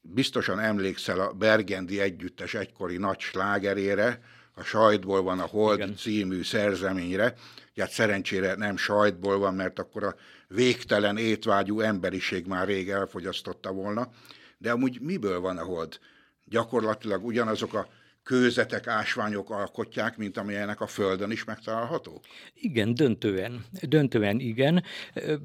biztosan 0.04 0.60
emlékszel 0.60 1.20
a 1.20 1.32
Bergendi 1.32 2.00
együttes 2.00 2.54
egykori 2.54 2.98
nagy 2.98 3.20
slágerére, 3.20 4.20
a 4.56 4.64
sajtból 4.64 5.22
van 5.22 5.40
a 5.40 5.46
Hold 5.46 5.78
Igen. 5.78 5.96
című 5.96 6.44
szerzeményre, 6.44 7.34
hát 7.76 7.92
szerencsére 7.92 8.56
nem 8.56 8.78
sajtból 8.78 9.38
van, 9.38 9.54
mert 9.54 9.80
akkor 9.80 10.04
a 10.04 10.16
végtelen 10.48 11.18
étvágyú 11.18 11.80
emberiség 11.80 12.46
már 12.46 12.68
rég 12.68 12.90
elfogyasztotta 12.90 13.72
volna, 13.72 14.10
de 14.58 14.72
amúgy 14.72 15.02
miből 15.02 15.40
van 15.40 15.58
a 15.58 15.64
Hold? 15.64 16.00
Gyakorlatilag 16.46 17.26
ugyanazok 17.26 17.74
a 17.74 17.88
kőzetek, 18.24 18.88
ásványok 18.88 19.50
alkotják, 19.50 20.18
mint 20.18 20.38
amilyenek 20.38 20.82
a 20.82 20.88
Földön 20.88 21.32
is 21.32 21.44
megtalálható? 21.44 22.22
Igen, 22.54 22.94
döntően. 22.94 23.66
Döntően 23.82 24.40
igen. 24.40 24.84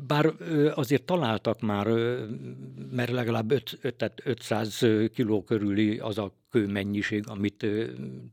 Bár 0.06 0.32
azért 0.74 1.02
találtak 1.02 1.60
már, 1.60 1.86
mert 2.90 3.10
legalább 3.10 3.50
5, 3.50 3.78
500 4.24 4.86
kiló 5.14 5.42
körüli 5.42 5.98
az 5.98 6.18
a 6.18 6.32
kőmennyiség, 6.50 7.24
amit 7.26 7.66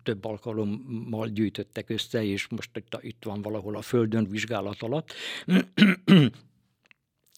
több 0.04 0.26
alkalommal 0.26 1.28
gyűjtöttek 1.28 1.90
össze, 1.90 2.24
és 2.24 2.48
most 2.48 2.78
itt, 2.78 2.98
itt 3.02 3.24
van 3.24 3.42
valahol 3.42 3.76
a 3.76 3.82
Földön 3.82 4.30
vizsgálat 4.30 4.82
alatt. 4.82 5.14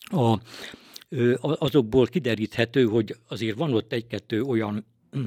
A, 0.09 0.39
azokból 1.39 2.05
kideríthető, 2.05 2.85
hogy 2.85 3.15
azért 3.27 3.57
van 3.57 3.73
ott 3.73 3.93
egy-kettő 3.93 4.41
olyan 4.41 4.85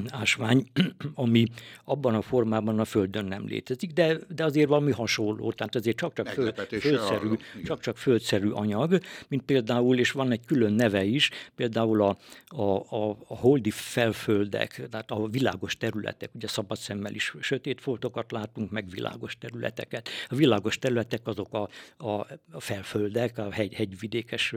ásvány, 0.09 0.66
ami 1.14 1.47
abban 1.85 2.14
a 2.14 2.23
formában 2.23 2.78
a 2.78 2.85
Földön 2.85 3.25
nem 3.25 3.47
létezik, 3.47 3.92
de, 3.92 4.18
de 4.35 4.44
azért 4.44 4.68
valami 4.68 4.92
hasonló, 4.92 5.52
tehát 5.52 5.75
azért 5.75 5.97
csak-csak, 5.97 6.28
föld, 6.28 6.54
földszerű, 6.54 7.35
csak-csak 7.64 7.97
földszerű 7.97 8.49
anyag, 8.49 9.00
mint 9.28 9.42
például, 9.42 9.99
és 9.99 10.11
van 10.11 10.32
egy 10.32 10.44
külön 10.47 10.73
neve 10.73 11.04
is, 11.04 11.30
például 11.54 12.02
a, 12.02 12.16
a, 12.47 12.62
a, 12.97 13.11
a 13.28 13.37
holdi 13.37 13.70
felföldek, 13.70 14.88
tehát 14.90 15.11
a 15.11 15.26
világos 15.26 15.76
területek, 15.76 16.30
ugye 16.35 16.49
szabad 16.49 16.78
szemmel 16.78 17.14
is 17.14 17.35
sötét 17.40 17.80
foltokat 17.80 18.32
látunk, 18.32 18.70
meg 18.70 18.88
világos 18.88 19.38
területeket. 19.38 20.09
A 20.28 20.35
világos 20.35 20.78
területek 20.78 21.26
azok 21.26 21.54
a, 21.54 21.68
a, 21.97 22.26
a 22.50 22.61
felföldek, 22.61 23.38
a 23.38 23.52
hegy, 23.52 23.75
hegyvidékes 23.75 24.54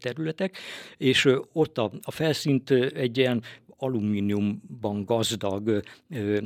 területek, 0.00 0.58
és 0.96 1.28
ott 1.52 1.78
a, 1.78 1.90
a 2.02 2.10
felszínt 2.10 2.70
egy 2.70 3.18
ilyen 3.18 3.42
alumíniumban 3.76 5.04
gazdag 5.04 5.82
ö, 6.10 6.38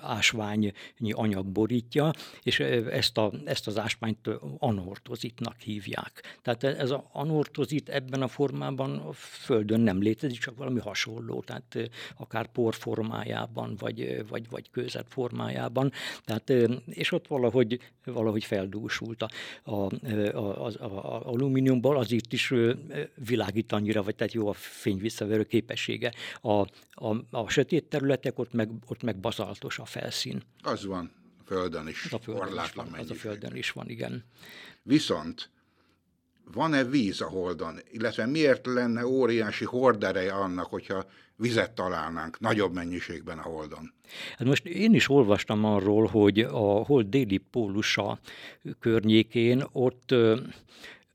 ásványi 0.00 0.72
anyag 1.10 1.46
borítja, 1.46 2.10
és 2.42 2.60
ezt, 2.60 3.18
a, 3.18 3.32
ezt 3.44 3.66
az 3.66 3.78
ásványt 3.78 4.30
anortozitnak 4.58 5.60
hívják. 5.60 6.38
Tehát 6.42 6.64
ez 6.64 6.90
az 6.90 7.00
anortozit 7.12 7.88
ebben 7.88 8.22
a 8.22 8.28
formában 8.28 8.98
a 8.98 9.12
Földön 9.12 9.80
nem 9.80 10.02
létezik, 10.02 10.38
csak 10.38 10.56
valami 10.56 10.80
hasonló, 10.80 11.40
tehát 11.40 11.90
akár 12.16 12.46
por 12.46 12.74
formájában, 12.74 13.76
vagy, 13.78 14.24
vagy, 14.28 14.48
vagy 14.50 14.70
kőzet 14.70 15.06
formájában. 15.08 15.92
Tehát, 16.24 16.52
és 16.86 17.12
ott 17.12 17.26
valahogy, 17.26 17.80
valahogy 18.04 18.44
feldúsult 18.44 19.22
a, 19.22 19.28
a, 19.62 19.72
a, 19.72 20.66
a, 20.66 20.84
a 20.84 21.26
alumíniumból, 21.26 21.96
az 21.96 22.12
itt 22.12 22.32
is 22.32 22.52
világít 23.26 23.72
annyira, 23.72 24.02
vagy 24.02 24.14
tehát 24.14 24.32
jó 24.32 24.48
a 24.48 24.52
fény 24.52 24.98
visszaverő 24.98 25.44
képessége, 25.44 26.12
a, 26.40 26.60
a, 26.90 27.16
a 27.30 27.48
sötét 27.48 27.84
területek, 27.84 28.38
ott 28.38 28.52
meg, 28.52 28.70
ott 28.86 29.02
meg 29.02 29.16
bazaltos 29.16 29.78
a 29.78 29.84
felszín. 29.84 30.42
Az 30.62 30.84
van, 30.84 31.10
a 31.40 31.42
Földön 31.46 31.88
is. 31.88 32.12
A 32.12 32.18
Földön 32.18 32.60
is 32.64 32.72
van, 32.72 32.92
az 32.92 33.10
a 33.10 33.14
Földön 33.14 33.56
is 33.56 33.70
van, 33.70 33.88
igen. 33.88 34.24
Viszont 34.82 35.50
van-e 36.52 36.84
víz 36.84 37.20
a 37.20 37.28
Holdon? 37.28 37.78
Illetve 37.90 38.26
miért 38.26 38.66
lenne 38.66 39.06
óriási 39.06 39.64
hordereje 39.64 40.32
annak, 40.32 40.66
hogyha 40.66 41.06
vizet 41.36 41.72
találnánk 41.72 42.40
nagyobb 42.40 42.72
mennyiségben 42.72 43.38
a 43.38 43.42
Holdon? 43.42 43.92
Hát 44.38 44.46
most 44.46 44.66
én 44.66 44.94
is 44.94 45.08
olvastam 45.08 45.64
arról, 45.64 46.06
hogy 46.06 46.40
a 46.40 46.84
Hold 46.84 47.06
déli 47.06 47.38
pólusa 47.38 48.18
környékén 48.80 49.64
ott 49.72 50.14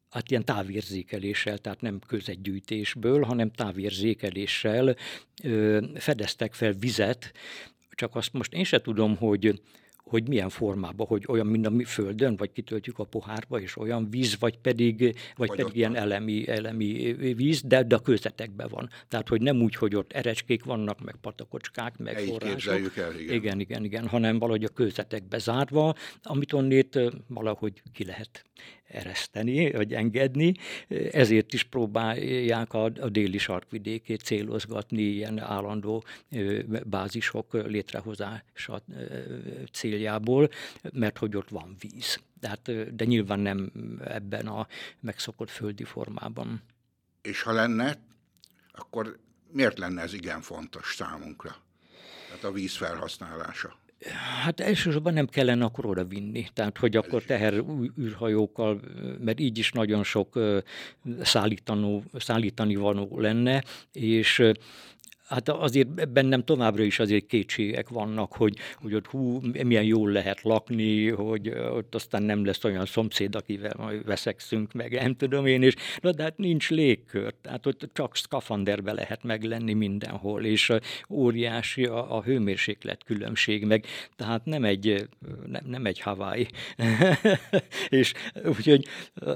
hát 0.09 0.31
ilyen 0.31 0.45
távérzékeléssel, 0.45 1.57
tehát 1.57 1.81
nem 1.81 1.99
közegyűjtésből, 2.07 3.23
hanem 3.23 3.51
távérzékeléssel 3.51 4.95
ö, 5.43 5.85
fedeztek 5.95 6.53
fel 6.53 6.73
vizet, 6.73 7.31
csak 7.89 8.15
azt 8.15 8.33
most 8.33 8.53
én 8.53 8.63
se 8.63 8.81
tudom, 8.81 9.15
hogy 9.15 9.61
hogy 10.09 10.27
milyen 10.27 10.49
formában, 10.49 11.07
hogy 11.07 11.23
olyan, 11.27 11.47
mint 11.47 11.65
a 11.65 11.69
mi 11.69 11.83
földön, 11.83 12.35
vagy 12.35 12.51
kitöltjük 12.51 12.99
a 12.99 13.03
pohárba, 13.03 13.59
és 13.61 13.77
olyan 13.77 14.09
víz, 14.09 14.39
vagy 14.39 14.57
pedig, 14.57 15.15
vagy 15.35 15.49
pedig 15.49 15.75
ilyen 15.75 15.95
elemi, 15.95 16.47
elemi 16.47 17.13
víz, 17.13 17.61
de, 17.61 17.83
de 17.83 17.95
a 17.95 17.99
kőzetekben 17.99 18.67
van. 18.71 18.89
Tehát, 19.07 19.27
hogy 19.27 19.41
nem 19.41 19.61
úgy, 19.61 19.75
hogy 19.75 19.95
ott 19.95 20.11
erecskék 20.13 20.63
vannak, 20.63 21.01
meg 21.01 21.15
patakocskák, 21.21 21.97
meg 21.97 22.21
Így 22.21 22.29
források. 22.29 22.97
El, 22.97 23.19
igen. 23.19 23.35
igen, 23.35 23.59
igen, 23.59 23.83
igen, 23.83 24.07
hanem 24.07 24.39
valahogy 24.39 24.63
a 24.63 24.69
kőzetekbe 24.69 25.37
zárva, 25.37 25.95
amit 26.23 26.53
onnét 26.53 26.99
valahogy 27.27 27.81
ki 27.93 28.05
lehet 28.05 28.43
ereszteni, 28.89 29.71
vagy 29.71 29.93
engedni, 29.93 30.53
ezért 31.11 31.53
is 31.53 31.63
próbálják 31.63 32.73
a, 32.73 32.83
a 32.83 33.09
déli 33.09 33.37
sarkvidékét 33.37 34.21
célozgatni 34.21 35.01
ilyen 35.01 35.39
állandó 35.39 36.03
bázisok 36.85 37.53
létrehozása 37.53 38.81
céljából, 39.71 40.49
mert 40.93 41.17
hogy 41.17 41.35
ott 41.35 41.49
van 41.49 41.75
víz. 41.79 42.19
De, 42.39 42.47
hát, 42.47 42.95
de 42.95 43.05
nyilván 43.05 43.39
nem 43.39 43.71
ebben 44.03 44.47
a 44.47 44.67
megszokott 44.99 45.49
földi 45.49 45.83
formában. 45.83 46.61
És 47.21 47.41
ha 47.41 47.51
lenne, 47.51 47.97
akkor 48.71 49.19
miért 49.51 49.77
lenne 49.77 50.01
ez 50.01 50.13
igen 50.13 50.41
fontos 50.41 50.95
számunkra? 50.95 51.55
Tehát 52.27 52.43
a 52.43 52.51
víz 52.51 52.75
felhasználása. 52.75 53.77
Hát 54.43 54.59
elsősorban 54.59 55.13
nem 55.13 55.27
kellene 55.27 55.65
akkor 55.65 55.85
oda 55.85 56.05
vinni, 56.05 56.45
tehát 56.53 56.77
hogy 56.77 56.95
akkor 56.95 57.23
teher 57.23 57.63
űrhajókkal, 57.99 58.79
mert 59.19 59.39
így 59.39 59.57
is 59.57 59.71
nagyon 59.71 60.03
sok 60.03 60.39
szállítanó, 61.21 62.03
szállítani 62.13 62.75
való 62.75 63.19
lenne, 63.19 63.63
és 63.93 64.51
Hát 65.29 65.49
azért 65.49 66.09
bennem 66.09 66.43
továbbra 66.43 66.83
is 66.83 66.99
azért 66.99 67.25
kétségek 67.25 67.89
vannak, 67.89 68.33
hogy, 68.33 68.57
hogy 68.75 68.93
ott 68.93 69.07
hú, 69.07 69.41
milyen 69.63 69.83
jól 69.83 70.11
lehet 70.11 70.41
lakni, 70.41 71.09
hogy 71.09 71.49
ott 71.49 71.95
aztán 71.95 72.23
nem 72.23 72.45
lesz 72.45 72.63
olyan 72.63 72.85
szomszéd, 72.85 73.35
akivel 73.35 73.73
majd 73.77 74.05
veszekszünk 74.05 74.73
meg, 74.73 74.91
nem 74.91 75.15
tudom 75.15 75.45
én, 75.45 75.61
és 75.63 75.75
na, 76.01 76.11
de 76.11 76.23
hát 76.23 76.37
nincs 76.37 76.69
légkör, 76.69 77.33
tehát 77.41 77.65
ott 77.65 77.89
csak 77.93 78.15
szkafanderbe 78.15 78.93
lehet 78.93 79.23
meglenni 79.23 79.73
mindenhol, 79.73 80.45
és 80.45 80.73
óriási 81.09 81.85
a, 81.85 82.15
a 82.17 82.23
hőmérséklet 82.23 83.03
különbség, 83.03 83.65
meg. 83.65 83.85
Tehát 84.15 84.45
nem 84.45 84.63
egy, 84.63 85.09
nem, 85.45 85.61
nem 85.65 85.85
egy 85.85 85.99
Hawaii. 85.99 86.47
és 87.89 88.13
úgyhogy 88.45 88.85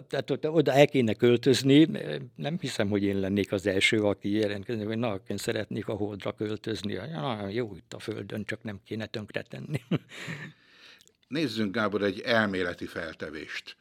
tehát 0.08 0.30
ott, 0.30 0.50
oda 0.50 0.74
el 0.74 0.88
kéne 0.88 1.14
költözni, 1.14 1.88
nem 2.36 2.58
hiszem, 2.60 2.90
hogy 2.90 3.04
én 3.04 3.20
lennék 3.20 3.52
az 3.52 3.68
első, 3.68 4.04
aki 4.04 4.32
jelentkezik, 4.32 4.88
hogy 4.88 4.98
na, 4.98 5.20
én 5.28 5.38
szeretnék 5.38 5.83
szeretnék 5.84 5.88
a 5.88 6.06
holdra 6.06 6.32
költözni. 6.32 6.94
Ja, 6.94 7.48
jó 7.48 7.76
itt 7.76 7.94
a 7.94 8.00
földön, 8.00 8.46
csak 8.46 8.64
nem 8.64 8.80
kéne 8.86 9.06
tönkretenni. 9.06 9.82
Nézzünk, 11.28 11.76
Gábor, 11.76 12.02
egy 12.02 12.20
elméleti 12.20 12.86
feltevést. 12.86 13.76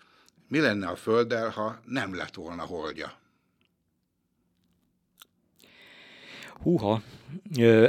Mi 0.49 0.61
lenne 0.61 0.87
a 0.87 0.97
Földdel, 0.97 1.51
ha 1.51 1.81
nem 1.87 2.15
lett 2.15 2.35
volna 2.35 2.63
holdja? 2.63 3.21
Húha, 6.63 7.03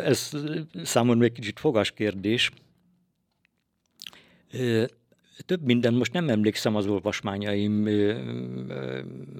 ez 0.04 0.32
számomra 0.84 1.26
egy 1.26 1.32
kicsit 1.32 1.60
fogas 1.60 1.92
kérdés. 1.92 2.52
Több 5.46 5.62
minden, 5.64 5.94
most 5.94 6.14
nem 6.14 6.30
emlékszem 6.30 6.76
az 6.76 6.88
olvasmányaim 6.88 7.88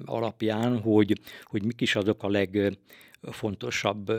alapján, 0.04 0.80
hogy, 0.80 1.20
hogy 1.42 1.64
mik 1.64 1.80
is 1.80 1.96
azok 1.96 2.22
a 2.22 2.28
legfontosabb 2.28 4.12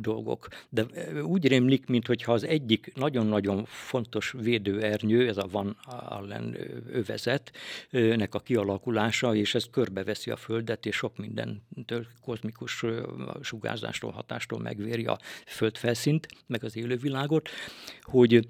dolgok. 0.00 0.48
De 0.68 0.84
úgy 1.22 1.48
rémlik, 1.48 1.86
mintha 1.86 2.32
az 2.32 2.44
egyik 2.44 2.92
nagyon-nagyon 2.94 3.64
fontos 3.64 4.34
védőernyő, 4.38 5.28
ez 5.28 5.36
a 5.36 5.46
Van 5.50 5.76
Allen 5.84 6.56
övezetnek 6.92 8.34
a 8.34 8.40
kialakulása, 8.40 9.34
és 9.34 9.54
ez 9.54 9.64
körbeveszi 9.70 10.30
a 10.30 10.36
Földet, 10.36 10.86
és 10.86 10.96
sok 10.96 11.16
mindentől, 11.16 12.06
kozmikus 12.24 12.84
sugárzástól, 13.40 14.10
hatástól 14.10 14.60
megvéri 14.60 15.06
a 15.06 15.18
földfelszínt, 15.46 16.26
meg 16.46 16.64
az 16.64 16.76
élővilágot, 16.76 17.48
hogy 18.02 18.48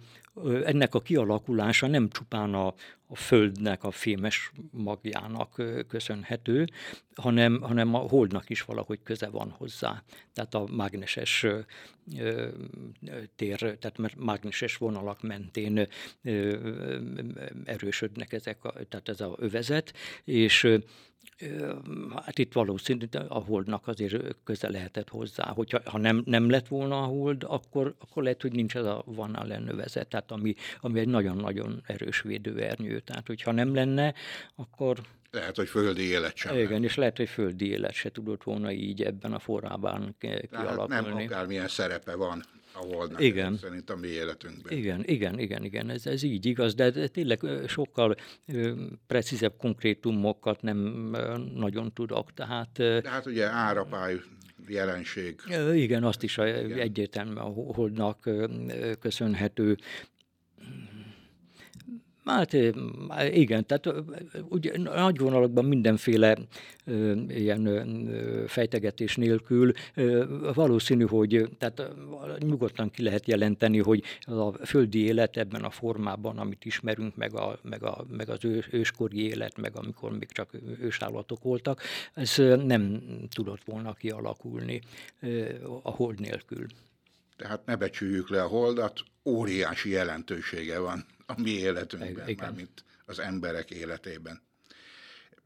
ennek 0.65 0.95
a 0.95 1.01
kialakulása 1.01 1.87
nem 1.87 2.09
csupán 2.09 2.55
a, 2.55 2.75
a 3.09 3.17
Földnek, 3.17 3.85
a 3.85 3.91
fémes 3.91 4.53
magjának 4.71 5.63
köszönhető, 5.89 6.67
hanem, 7.15 7.61
hanem 7.61 7.95
a 7.95 7.99
Holdnak 7.99 8.51
is 8.51 8.63
valahogy 8.63 9.03
köze 9.03 9.29
van 9.29 9.51
hozzá. 9.51 10.03
Tehát 10.33 10.55
a 10.55 10.67
mágneses 10.73 11.47
tér, 13.37 13.59
tehát 13.59 14.17
mágneses 14.17 14.77
vonalak 14.77 15.23
mentén 15.23 15.89
erősödnek 17.65 18.33
ezek, 18.33 18.65
a, 18.65 18.73
tehát 18.89 19.09
ez 19.09 19.21
a 19.21 19.35
övezet, 19.39 19.93
és 20.25 20.79
Hát 22.15 22.39
itt 22.39 22.53
valószínűleg 22.53 23.25
a 23.29 23.39
holdnak 23.39 23.87
azért 23.87 24.37
köze 24.45 24.71
lehetett 24.71 25.09
hozzá. 25.09 25.45
Hogyha 25.45 25.81
ha 25.85 25.99
nem, 25.99 26.23
nem 26.25 26.51
lett 26.51 26.69
volna 26.69 27.03
a 27.03 27.07
hold, 27.07 27.45
akkor, 27.47 27.95
akkor 27.99 28.23
lehet, 28.23 28.43
hogy 28.43 28.53
nincs 28.53 28.77
ez 28.77 28.85
a 28.85 29.03
Van 29.07 29.69
övezet, 29.69 30.09
tehát 30.09 30.31
ami, 30.31 30.55
ami 30.81 31.01
egy 31.01 31.09
nagyon-nagyon 31.09 31.83
erős 31.87 32.21
védőernyő. 32.21 32.96
Tehát, 33.05 33.27
hogyha 33.27 33.53
nem 33.53 33.75
lenne, 33.75 34.15
akkor 34.55 34.99
lehet, 35.31 35.57
hogy 35.57 35.69
földi 35.69 36.03
élet 36.03 36.37
sem. 36.37 36.59
Igen, 36.59 36.85
és 36.85 36.95
lehet, 36.95 37.17
hogy 37.17 37.29
földi 37.29 37.69
élet 37.69 37.93
se 37.93 38.11
tudott 38.11 38.43
volna 38.43 38.73
így 38.73 39.03
ebben 39.03 39.33
a 39.33 39.39
forrában 39.39 40.17
kialakulni. 40.19 40.95
nem 40.95 41.17
akármilyen 41.17 41.69
szerepe 41.69 42.15
van 42.15 42.43
a 42.73 42.79
holdnak 42.79 43.21
igen. 43.21 43.57
szerint 43.57 43.91
a 43.91 43.97
mi 43.97 44.07
életünkben. 44.07 44.73
Igen, 44.73 45.03
igen, 45.05 45.39
igen, 45.39 45.65
igen, 45.65 45.91
ez, 45.91 46.07
ez 46.07 46.23
így 46.23 46.47
igaz, 46.47 46.75
de 46.75 47.09
tényleg 47.09 47.41
sokkal 47.67 48.17
precízebb 49.07 49.57
konkrétumokat 49.57 50.63
nem 50.63 50.79
nagyon 51.55 51.93
tudok, 51.93 52.33
tehát... 52.33 52.73
De 52.73 53.11
hát 53.11 53.27
ugye 53.27 53.47
árapály 53.47 54.21
jelenség. 54.69 55.41
Igen, 55.75 56.05
azt 56.05 56.23
is 56.23 56.37
igen. 56.37 56.79
egyértelműen 56.79 57.37
a 57.37 57.49
holdnak 57.51 58.31
köszönhető. 59.01 59.77
Hát 62.27 62.53
igen, 63.33 63.67
tehát 63.67 63.89
ugye 64.49 64.79
nagy 64.79 65.19
vonalakban 65.19 65.65
mindenféle 65.65 66.37
ilyen 67.29 67.87
fejtegetés 68.47 69.17
nélkül 69.17 69.73
valószínű, 70.55 71.05
hogy 71.05 71.49
tehát 71.59 71.91
nyugodtan 72.39 72.91
ki 72.91 73.03
lehet 73.03 73.27
jelenteni, 73.27 73.79
hogy 73.79 74.03
a 74.21 74.67
földi 74.67 75.05
élet 75.05 75.37
ebben 75.37 75.65
a 75.65 75.71
formában, 75.71 76.39
amit 76.39 76.65
ismerünk, 76.65 77.17
meg, 77.17 77.35
a, 77.35 77.59
meg, 77.63 77.83
a, 77.83 78.05
meg 78.09 78.29
az 78.29 78.39
őskori 78.71 79.29
élet, 79.29 79.57
meg 79.57 79.77
amikor 79.77 80.13
még 80.13 80.33
csak 80.33 80.51
ősállatok 80.81 81.43
voltak, 81.43 81.81
ez 82.15 82.37
nem 82.65 83.03
tudott 83.35 83.65
volna 83.65 83.93
kialakulni 83.93 84.81
a 85.83 85.91
hold 85.91 86.21
nélkül. 86.21 86.67
Tehát 87.37 87.67
ne 87.67 87.77
becsüljük 87.77 88.31
le 88.31 88.43
a 88.43 88.47
holdat, 88.47 89.01
óriási 89.25 89.91
jelentősége 89.91 90.79
van 90.79 91.05
a 91.27 91.41
mi 91.41 91.51
életünkben, 91.51 92.35
mármint 92.37 92.85
az 93.05 93.19
emberek 93.19 93.71
életében. 93.71 94.43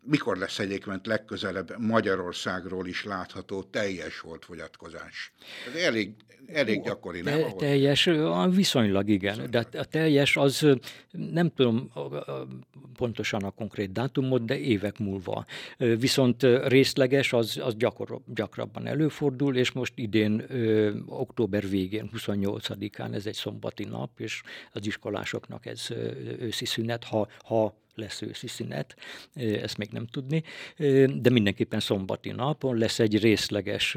Mikor 0.03 0.37
lesz 0.37 0.59
egyébként 0.59 1.07
legközelebb 1.07 1.79
Magyarországról 1.79 2.87
is 2.87 3.05
látható 3.05 3.63
teljes 3.63 4.21
volt 4.21 4.45
fogyatkozás? 4.45 5.33
Ez 5.75 5.83
elég, 5.83 6.15
elég 6.47 6.83
gyakori, 6.83 7.21
nem? 7.21 7.41
Te, 7.41 7.53
teljes, 7.53 8.11
viszonylag 8.51 9.09
igen. 9.09 9.35
Viszonylag. 9.35 9.69
De 9.71 9.79
a 9.79 9.85
teljes 9.85 10.37
az, 10.37 10.67
nem 11.11 11.51
tudom 11.55 11.91
pontosan 12.97 13.43
a 13.43 13.51
konkrét 13.51 13.93
dátumot, 13.93 14.45
de 14.45 14.59
évek 14.59 14.99
múlva. 14.99 15.45
Viszont 15.77 16.43
részleges, 16.65 17.33
az, 17.33 17.61
az 17.63 17.77
gyakor, 17.77 18.21
gyakrabban 18.27 18.87
előfordul, 18.87 19.57
és 19.57 19.71
most 19.71 19.93
idén 19.97 20.45
október 21.07 21.69
végén, 21.69 22.11
28-án, 22.17 23.15
ez 23.15 23.27
egy 23.27 23.35
szombati 23.35 23.85
nap, 23.85 24.21
és 24.21 24.43
az 24.73 24.87
iskolásoknak 24.87 25.67
ez 25.67 25.89
őszi 26.39 26.65
szünet, 26.65 27.05
ha, 27.05 27.29
ha 27.39 27.75
lesz 27.95 28.23
őszi 28.23 28.47
szünet, 28.47 28.97
ezt 29.35 29.77
még 29.77 29.89
nem 29.93 30.07
tudni, 30.07 30.43
de 31.21 31.31
mindenképpen 31.31 31.81
szombati 31.81 32.31
napon 32.31 32.79
lesz 32.79 32.99
egy 32.99 33.19
részleges 33.19 33.97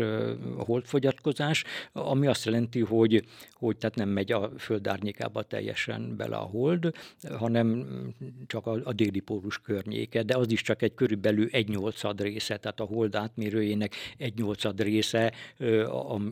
holdfogyatkozás, 0.58 1.64
ami 1.92 2.28
azt 2.28 2.46
jelenti, 2.46 2.80
hogy, 2.80 3.26
hogy 3.54 3.78
tehát 3.78 3.96
nem 3.96 4.10
megy 4.10 4.32
a 4.32 4.52
föld 4.58 4.88
árnyékába 4.88 5.44
teljesen 5.44 6.16
bele 6.16 6.36
a 6.36 6.46
hold, 6.46 6.92
hanem 7.38 7.88
csak 8.48 8.68
a, 8.68 8.82
a 8.84 8.94
déli 8.94 9.20
pólus 9.20 9.62
környéke, 9.62 10.24
de 10.24 10.38
az 10.38 10.52
is 10.52 10.62
csak 10.62 10.82
egy 10.82 10.94
körülbelül 10.94 11.48
egy 11.52 11.70
nyolcad 11.70 12.22
része, 12.22 12.58
tehát 12.58 12.80
a 12.80 12.84
hold 12.84 13.16
átmérőjének 13.16 13.96
egy 14.18 14.34
nyolcad 14.36 14.82
része, 14.82 15.34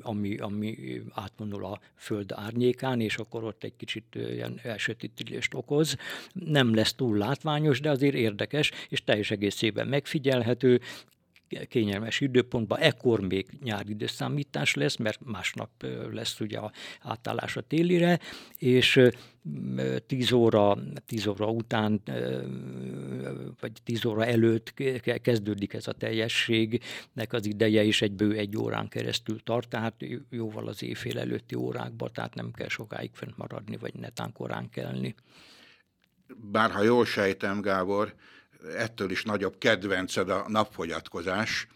ami, 0.02 0.38
ami 0.38 1.02
átvonul 1.12 1.66
a 1.66 1.80
föld 1.96 2.32
árnyékán, 2.32 3.02
és 3.02 3.18
akkor 3.18 3.44
ott 3.44 3.64
egy 3.64 3.76
kicsit 3.78 4.16
ilyen 4.16 4.60
elsötétülést 4.64 5.54
okoz. 5.54 5.96
Nem 6.34 6.76
lesz 6.76 6.94
túl 6.94 7.18
látvány, 7.18 7.51
hagyományos, 7.52 7.80
de 7.80 7.90
azért 7.90 8.16
érdekes, 8.16 8.72
és 8.90 9.04
teljes 9.04 9.32
egészében 9.32 9.88
megfigyelhető, 9.88 10.82
kényelmes 11.68 12.20
időpontban, 12.20 12.80
ekkor 12.80 13.20
még 13.20 13.48
nyári 13.64 13.90
időszámítás 13.90 14.74
lesz, 14.74 14.96
mert 14.96 15.20
másnap 15.26 15.70
lesz 16.12 16.40
ugye 16.40 16.58
a 16.58 16.72
átállás 17.02 17.58
a 17.58 17.62
télire, 17.62 18.20
és 18.58 19.00
10 20.08 20.32
óra, 20.32 20.78
10 21.06 21.28
óra 21.28 21.48
után, 21.48 22.02
vagy 23.60 23.72
10 23.84 24.06
óra 24.06 24.26
előtt 24.26 24.74
kezdődik 25.22 25.74
ez 25.74 25.88
a 25.88 25.92
teljességnek 25.92 27.34
az 27.34 27.46
ideje, 27.46 27.84
és 27.84 28.02
egy 28.02 28.14
bő 28.14 28.36
egy 28.38 28.58
órán 28.58 28.88
keresztül 28.88 29.44
tart, 29.44 29.70
tehát 29.70 30.06
jóval 30.30 30.68
az 30.68 30.84
éjfél 30.84 31.20
előtti 31.20 31.56
órákban, 31.56 32.10
tehát 32.14 32.36
nem 32.36 32.52
kell 32.52 32.70
sokáig 32.70 33.12
fent 33.14 33.38
maradni, 33.38 33.78
vagy 33.78 33.94
netán 33.94 34.32
korán 34.32 34.70
kelni 34.70 35.16
bár 36.38 36.72
ha 36.72 36.82
jól 36.82 37.06
sejtem, 37.06 37.62
Gábor, 37.62 38.14
ettől 38.78 39.12
is 39.12 39.24
nagyobb 39.24 39.58
kedvenced 39.58 40.30
a 40.30 40.46
napfogyatkozás. 40.48 41.68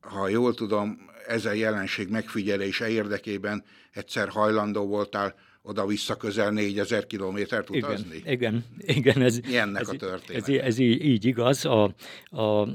Ha 0.00 0.28
jól 0.28 0.54
tudom, 0.54 1.10
ezen 1.26 1.54
jelenség 1.54 2.08
megfigyelése 2.08 2.88
érdekében 2.88 3.64
egyszer 3.92 4.28
hajlandó 4.28 4.86
voltál 4.86 5.34
oda-vissza 5.66 6.16
közel 6.16 6.50
4000 6.50 7.06
kilométert 7.06 7.70
utazni? 7.70 8.16
Igen, 8.16 8.26
igen, 8.26 8.64
igen 8.78 9.22
ez, 9.22 9.38
Milyennek 9.38 9.82
ez, 9.82 9.88
a 9.88 9.92
történet? 9.92 10.48
Ez, 10.48 10.54
ez 10.54 10.78
így, 10.78 11.04
így 11.04 11.24
igaz. 11.24 11.64
A, 11.64 11.94
a, 12.30 12.68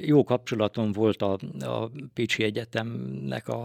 jó 0.00 0.24
kapcsolatom 0.24 0.92
volt 0.92 1.22
a, 1.22 1.38
a 1.60 1.90
Pécsi 2.14 2.42
Egyetemnek 2.42 3.48
a 3.48 3.64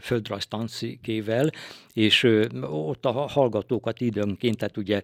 földrajztanszikével, 0.00 1.50
és 1.92 2.22
ö, 2.22 2.46
ott 2.70 3.04
a 3.04 3.12
hallgatókat 3.12 4.00
időnként, 4.00 4.56
tehát 4.56 4.76
ugye 4.76 5.00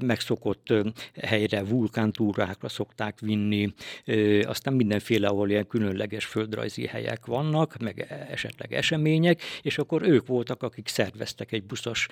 megszokott 0.00 0.70
ö, 0.70 0.88
helyre, 1.22 1.64
vulkántúrákra 1.64 2.68
szokták 2.68 3.20
vinni, 3.20 3.74
ö, 4.04 4.40
aztán 4.42 4.74
mindenféle, 4.74 5.26
ahol 5.28 5.50
ilyen 5.50 5.66
különleges 5.66 6.24
földrajzi 6.24 6.86
helyek 6.86 7.26
vannak, 7.26 7.76
meg 7.78 8.26
esetleg 8.30 8.72
események, 8.72 9.42
és 9.62 9.78
akkor 9.78 10.02
ők 10.02 10.26
voltak, 10.26 10.62
akik 10.62 10.88
szerveztek 10.88 11.52
egy 11.52 11.64
busz 11.64 11.81
biztos 11.82 12.06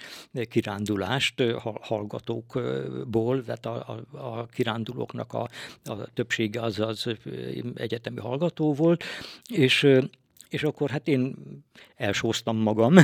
kirándulást 0.48 1.42
hallgatókból, 1.80 3.44
tehát 3.44 3.66
a, 3.66 4.04
a, 4.12 4.16
a 4.16 4.46
kirándulóknak 4.46 5.32
a, 5.32 5.48
a 5.84 6.04
többsége 6.14 6.60
az 6.60 6.78
az 6.80 7.06
egyetemi 7.74 8.20
hallgató 8.20 8.74
volt, 8.74 9.04
és 9.48 9.86
és 10.50 10.62
akkor 10.62 10.90
hát 10.90 11.08
én 11.08 11.34
elsóztam 11.96 12.56
magam 12.56 12.94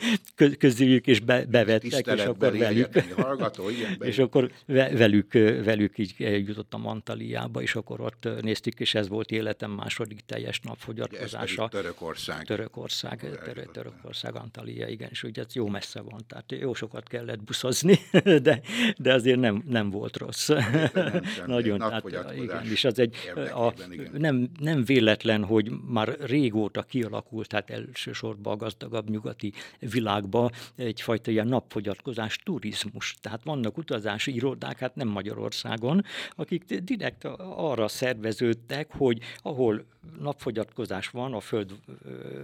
közüljük, 0.58 1.06
és 1.06 1.20
be, 1.20 1.44
bevettek, 1.44 2.06
és 2.06 2.24
akkor 2.24 2.56
velük, 2.56 2.98
hallgató, 3.16 3.68
ilyen 3.68 3.96
és 4.10 4.18
akkor 4.18 4.50
velük, 4.66 5.32
velük 5.64 5.98
így 5.98 6.14
jutottam 6.18 6.86
Antaliába, 6.86 7.62
és 7.62 7.74
akkor 7.74 8.00
ott 8.00 8.28
néztük, 8.40 8.80
és 8.80 8.94
ez 8.94 9.08
volt 9.08 9.30
életem 9.30 9.70
második 9.70 10.20
teljes 10.26 10.60
napfogyatkozása. 10.60 11.68
Törökország. 11.68 12.44
Törökország, 12.44 13.18
török, 13.44 13.72
Törökország, 13.72 14.34
Antalya, 14.34 14.88
igen, 14.88 15.08
és 15.10 15.22
ugye 15.22 15.42
ez 15.42 15.54
jó 15.54 15.68
messze 15.68 16.00
van, 16.00 16.20
tehát 16.28 16.52
jó 16.60 16.74
sokat 16.74 17.08
kellett 17.08 17.42
buszozni, 17.42 17.98
de, 18.42 18.60
de 18.96 19.12
azért 19.12 19.38
nem, 19.38 19.62
nem 19.66 19.90
volt 19.90 20.16
rossz. 20.16 20.48
Nem 20.48 21.22
Nagyon, 21.46 21.78
tehát, 21.78 22.04
igen, 22.36 22.64
és 22.70 22.84
az 22.84 22.98
egy, 22.98 23.16
a, 23.34 23.72
nem, 24.12 24.50
nem 24.58 24.84
véletlen, 24.84 25.44
hogy 25.44 25.70
már 25.86 26.16
régóta 26.20 26.83
kialakult, 26.86 27.48
tehát 27.48 27.70
elsősorban 27.70 28.52
a 28.52 28.56
gazdagabb 28.56 29.10
nyugati 29.10 29.52
világba 29.78 30.50
egyfajta 30.76 31.30
ilyen 31.30 31.46
napfogyatkozás, 31.46 32.36
turizmus. 32.36 33.16
Tehát 33.20 33.44
vannak 33.44 33.78
utazási 33.78 34.34
irodák, 34.34 34.78
hát 34.78 34.94
nem 34.94 35.08
Magyarországon, 35.08 36.04
akik 36.36 36.64
direkt 36.64 37.24
arra 37.56 37.88
szerveződtek, 37.88 38.90
hogy 38.96 39.20
ahol 39.42 39.84
napfogyatkozás 40.18 41.08
van 41.08 41.34
a 41.34 41.40
föld, 41.40 41.74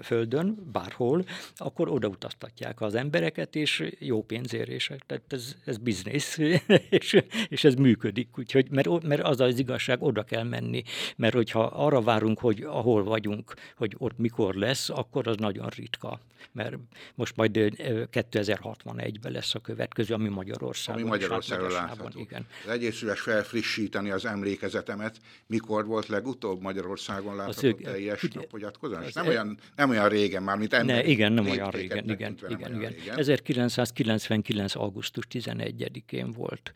földön, 0.02 0.68
bárhol, 0.72 1.24
akkor 1.56 1.88
odautaztatják 1.88 2.80
az 2.80 2.94
embereket, 2.94 3.56
és 3.56 3.90
jó 3.98 4.22
pénzérések. 4.22 5.06
Tehát 5.06 5.32
ez, 5.32 5.56
ez 5.64 5.76
biznisz, 5.76 6.38
és, 7.00 7.22
és 7.48 7.64
ez 7.64 7.74
működik. 7.74 8.38
Úgyhogy, 8.38 8.70
mert, 8.70 9.02
mert 9.02 9.22
az 9.22 9.40
az 9.40 9.58
igazság, 9.58 10.02
oda 10.02 10.22
kell 10.22 10.44
menni. 10.44 10.82
Mert 11.16 11.34
hogyha 11.34 11.62
arra 11.62 12.00
várunk, 12.00 12.38
hogy 12.38 12.62
ahol 12.62 13.04
vagyunk, 13.04 13.54
hogy 13.76 13.94
ott 13.98 14.18
mikor 14.18 14.54
lesz, 14.54 14.88
akkor 14.88 15.28
az 15.28 15.36
nagyon 15.36 15.68
ritka. 15.68 16.20
Mert 16.52 16.76
most 17.14 17.36
majd 17.36 17.56
2061-ben 17.56 19.32
lesz 19.32 19.54
a 19.54 19.58
következő, 19.58 20.14
ami 20.14 20.28
Magyarországon. 20.28 21.00
Ami 21.00 21.10
Magyarországon 21.10 21.70
látható. 21.70 22.20
Igen. 22.20 22.46
Az 22.64 22.70
egyesüles 22.70 23.20
felfrissíteni 23.20 24.10
az 24.10 24.24
emlékezetemet. 24.24 25.20
Mikor 25.46 25.86
volt 25.86 26.06
legutóbb 26.06 26.60
Magyarországon 26.60 27.36
látható? 27.36 27.49
Az 27.56 27.64
ők, 27.64 27.82
teljes 27.82 28.22
ugye, 28.22 28.40
napfogyatkozás? 28.40 29.12
Nem, 29.12 29.26
olyan, 29.26 29.58
nem 29.76 29.90
olyan 29.90 30.08
régen 30.08 30.42
már, 30.42 30.56
mint 30.56 30.72
ember. 30.72 30.96
Ne, 30.96 31.04
igen, 31.04 31.32
nem 31.32 31.48
olyan 31.48 31.70
régen. 31.70 32.04
Igen, 32.04 32.36
igen, 32.48 32.50
igen. 32.58 32.92
régen. 32.92 33.18
1999. 33.18 34.74
augusztus 34.74 35.24
11-én 35.30 36.30
volt 36.30 36.72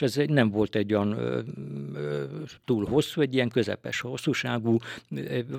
és 0.00 0.16
ez 0.16 0.26
nem 0.26 0.50
volt 0.50 0.74
egy 0.74 0.94
olyan 0.94 1.16
túl 2.64 2.86
hosszú, 2.86 3.20
egy 3.20 3.34
ilyen 3.34 3.48
közepes 3.48 4.00
hosszúságú, 4.00 4.78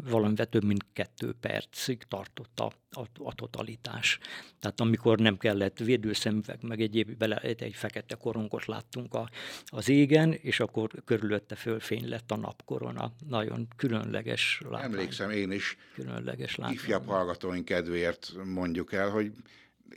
valamivel 0.10 0.46
több 0.46 0.64
mint 0.64 0.86
kettő 0.94 1.34
percig 1.40 2.04
tartott 2.08 2.60
a, 2.60 2.72
a, 2.92 3.02
a 3.24 3.36
totalitás. 3.36 4.20
Tehát 4.60 4.80
amikor 4.80 5.20
nem 5.20 5.38
kellett 5.38 5.78
védőszemüveg, 5.78 6.58
meg 6.62 6.82
egyéb 6.82 7.18
bele, 7.18 7.38
egy 7.38 7.76
fekete 7.76 8.16
korongot 8.16 8.66
láttunk 8.66 9.14
a, 9.14 9.30
az 9.66 9.90
égen, 9.90 10.34
és 10.34 10.60
akkor 10.60 10.90
körülötte 11.06 11.56
fölfény 11.56 12.10
lett 12.10 12.32
a 12.32 12.36
napkorona. 12.36 13.12
Nagyon 13.28 13.68
különleges 13.76 14.62
látvány. 14.70 14.92
Emlékszem 14.92 15.30
én 15.30 15.52
is. 15.52 15.78
Különleges 15.94 16.56
látvány. 16.56 16.76
Ifjabb 16.76 17.08
hallgatóink 17.08 17.66
kedvéért 17.66 18.34
mondjuk 18.46 18.94
el, 18.94 19.10
hogy 19.10 19.32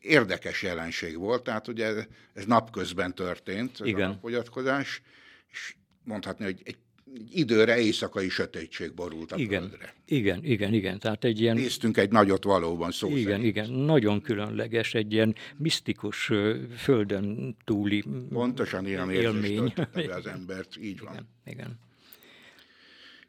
érdekes 0.01 0.63
jelenség 0.63 1.19
volt, 1.19 1.43
tehát 1.43 1.69
ugye 1.69 2.07
ez 2.35 2.45
napközben 2.45 3.15
történt, 3.15 3.81
ez 3.81 3.87
Igen. 3.87 4.11
a 4.11 4.19
fogyatkozás, 4.21 5.03
és 5.51 5.75
mondhatni, 6.05 6.45
hogy 6.45 6.61
egy 6.65 6.77
időre 7.31 7.79
éjszakai 7.79 8.29
sötétség 8.29 8.95
borult 8.95 9.33
a 9.33 9.37
igen, 9.37 9.61
földre. 9.69 9.95
Igen, 10.07 10.45
igen, 10.45 10.73
igen. 10.73 10.99
Tehát 10.99 11.25
egy 11.25 11.41
ilyen... 11.41 11.57
Néztünk 11.57 11.97
egy 11.97 12.11
nagyot 12.11 12.45
valóban 12.45 12.91
szó 12.91 13.09
Igen, 13.09 13.23
szerint. 13.25 13.45
igen. 13.45 13.71
Nagyon 13.71 14.21
különleges, 14.21 14.95
egy 14.95 15.13
ilyen 15.13 15.35
misztikus 15.57 16.31
földön 16.77 17.57
túli 17.65 18.05
Pontosan 18.29 18.87
ilyen 18.87 19.11
élmény. 19.11 19.73
be 19.93 20.15
az 20.15 20.27
embert, 20.27 20.77
így 20.77 21.01
van. 21.01 21.13
Igen, 21.13 21.27
igen. 21.45 21.79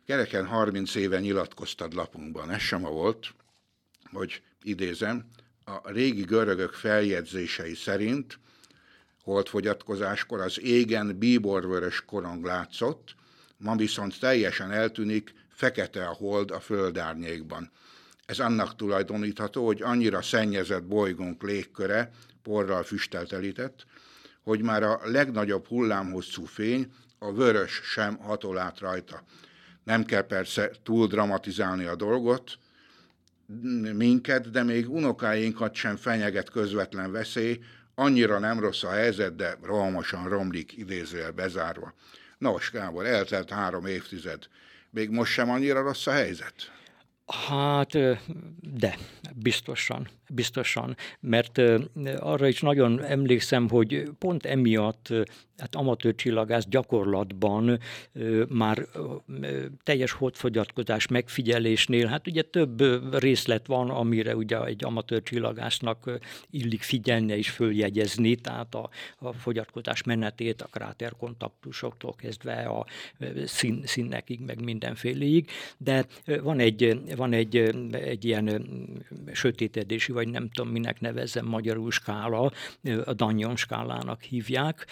Kereken 0.05 0.45
30 0.45 0.95
éve 0.95 1.19
nyilatkoztad 1.19 1.93
lapunkban, 1.93 2.51
ez 2.51 2.61
sem 2.61 2.81
volt, 2.81 3.33
hogy 4.11 4.41
idézem, 4.63 5.25
a 5.65 5.91
régi 5.91 6.23
görögök 6.23 6.73
feljegyzései 6.73 7.75
szerint 7.75 8.39
holdfogyatkozáskor 9.23 10.39
az 10.39 10.61
égen 10.61 11.17
bíborvörös 11.17 12.05
korong 12.05 12.45
látszott, 12.45 13.15
ma 13.57 13.75
viszont 13.75 14.19
teljesen 14.19 14.71
eltűnik, 14.71 15.33
fekete 15.49 16.05
a 16.05 16.13
hold 16.13 16.51
a 16.51 16.59
földárnyékban. 16.59 17.71
Ez 18.25 18.39
annak 18.39 18.75
tulajdonítható, 18.75 19.65
hogy 19.65 19.81
annyira 19.81 20.21
szennyezett 20.21 20.83
bolygónk 20.83 21.43
légköre, 21.43 22.11
porral 22.43 22.83
füsteltelített, 22.83 23.85
hogy 24.43 24.61
már 24.61 24.83
a 24.83 24.99
legnagyobb 25.03 25.65
hullámhosszú 25.65 26.45
fény, 26.45 26.91
a 27.19 27.33
vörös 27.33 27.81
sem 27.83 28.17
hatol 28.17 28.57
át 28.57 28.79
rajta. 28.79 29.23
Nem 29.83 30.05
kell 30.05 30.21
persze 30.21 30.71
túl 30.83 31.07
dramatizálni 31.07 31.85
a 31.85 31.95
dolgot, 31.95 32.57
minket, 33.93 34.49
de 34.49 34.63
még 34.63 34.89
unokáinkat 34.89 35.73
sem 35.73 35.95
fenyeget 35.95 36.49
közvetlen 36.49 37.11
veszély, 37.11 37.59
annyira 37.95 38.39
nem 38.39 38.59
rossz 38.59 38.83
a 38.83 38.91
helyzet, 38.91 39.35
de 39.35 39.57
rohamosan 39.61 40.29
romlik, 40.29 40.77
idézőjel 40.77 41.31
bezárva. 41.31 41.93
Nos, 42.37 42.71
Gábor, 42.71 43.05
eltelt 43.05 43.49
három 43.49 43.85
évtized. 43.85 44.47
Még 44.89 45.09
most 45.09 45.31
sem 45.31 45.49
annyira 45.49 45.81
rossz 45.81 46.07
a 46.07 46.11
helyzet? 46.11 46.53
Hát, 47.25 47.91
de, 48.59 48.97
biztosan, 49.35 50.07
biztosan, 50.33 50.95
mert 51.19 51.61
arra 52.19 52.47
is 52.47 52.61
nagyon 52.61 53.03
emlékszem, 53.03 53.69
hogy 53.69 54.09
pont 54.19 54.45
emiatt 54.45 55.13
hát 55.57 55.75
amatőr 55.75 56.15
csillagász 56.15 56.65
gyakorlatban 56.69 57.79
már 58.49 58.87
teljes 59.83 60.11
holdfogyatkozás 60.11 61.07
megfigyelésnél, 61.07 62.07
hát 62.07 62.27
ugye 62.27 62.41
több 62.41 62.83
részlet 63.19 63.67
van, 63.67 63.89
amire 63.89 64.35
ugye 64.35 64.63
egy 64.63 64.83
amatőr 64.83 65.23
csillagásznak 65.23 66.19
illik 66.49 66.81
figyelni 66.81 67.33
és 67.33 67.49
följegyezni, 67.49 68.35
tehát 68.35 68.75
a, 68.75 68.89
a 69.17 69.33
fogyatkozás 69.33 70.03
menetét, 70.03 70.61
a 70.61 70.67
kráterkontaktusoktól 70.71 72.13
kezdve 72.13 72.53
a 72.53 72.85
szín, 73.45 73.81
színekig, 73.85 74.39
meg 74.39 74.63
mindenféléig, 74.63 75.49
de 75.77 76.05
van 76.41 76.59
egy, 76.59 77.01
van 77.15 77.33
egy, 77.33 77.57
egy 77.91 78.25
ilyen 78.25 78.67
sötétedési, 79.31 80.11
vagy 80.11 80.22
nem 80.29 80.49
tudom 80.49 80.71
minek 80.71 80.99
nevezzem 80.99 81.45
magyarul 81.45 81.91
skála, 81.91 82.51
a 83.05 83.13
Danyon 83.13 83.55
skálának 83.55 84.21
hívják, 84.21 84.87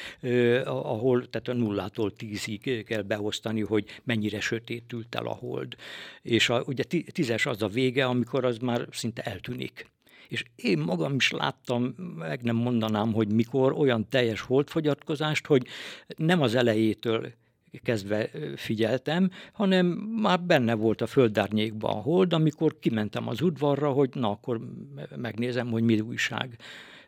ahol 0.65 1.29
tehát 1.29 1.47
a 1.47 1.53
nullától 1.53 2.11
tízig 2.11 2.83
kell 2.83 3.01
beosztani, 3.01 3.61
hogy 3.61 3.85
mennyire 4.03 4.39
sötétült 4.39 5.15
el 5.15 5.25
a 5.25 5.33
hold. 5.33 5.75
És 6.21 6.49
a, 6.49 6.63
ugye 6.65 6.83
tízes 7.11 7.45
az 7.45 7.61
a 7.61 7.67
vége, 7.67 8.05
amikor 8.05 8.45
az 8.45 8.57
már 8.57 8.87
szinte 8.91 9.21
eltűnik. 9.21 9.89
És 10.27 10.43
én 10.55 10.79
magam 10.79 11.15
is 11.15 11.31
láttam, 11.31 11.83
meg 12.17 12.41
nem 12.41 12.55
mondanám, 12.55 13.13
hogy 13.13 13.33
mikor, 13.33 13.73
olyan 13.73 14.09
teljes 14.09 14.41
holdfogyatkozást, 14.41 15.45
hogy 15.45 15.67
nem 16.17 16.41
az 16.41 16.55
elejétől 16.55 17.33
kezdve 17.83 18.29
figyeltem, 18.55 19.31
hanem 19.53 19.85
már 20.21 20.41
benne 20.41 20.73
volt 20.73 21.01
a 21.01 21.07
földárnyékban 21.07 21.91
a 21.91 22.01
hold, 22.01 22.33
amikor 22.33 22.79
kimentem 22.79 23.27
az 23.27 23.41
udvarra, 23.41 23.91
hogy 23.91 24.09
na, 24.13 24.29
akkor 24.29 24.59
megnézem, 25.15 25.71
hogy 25.71 25.83
mi 25.83 25.99
újság 25.99 26.57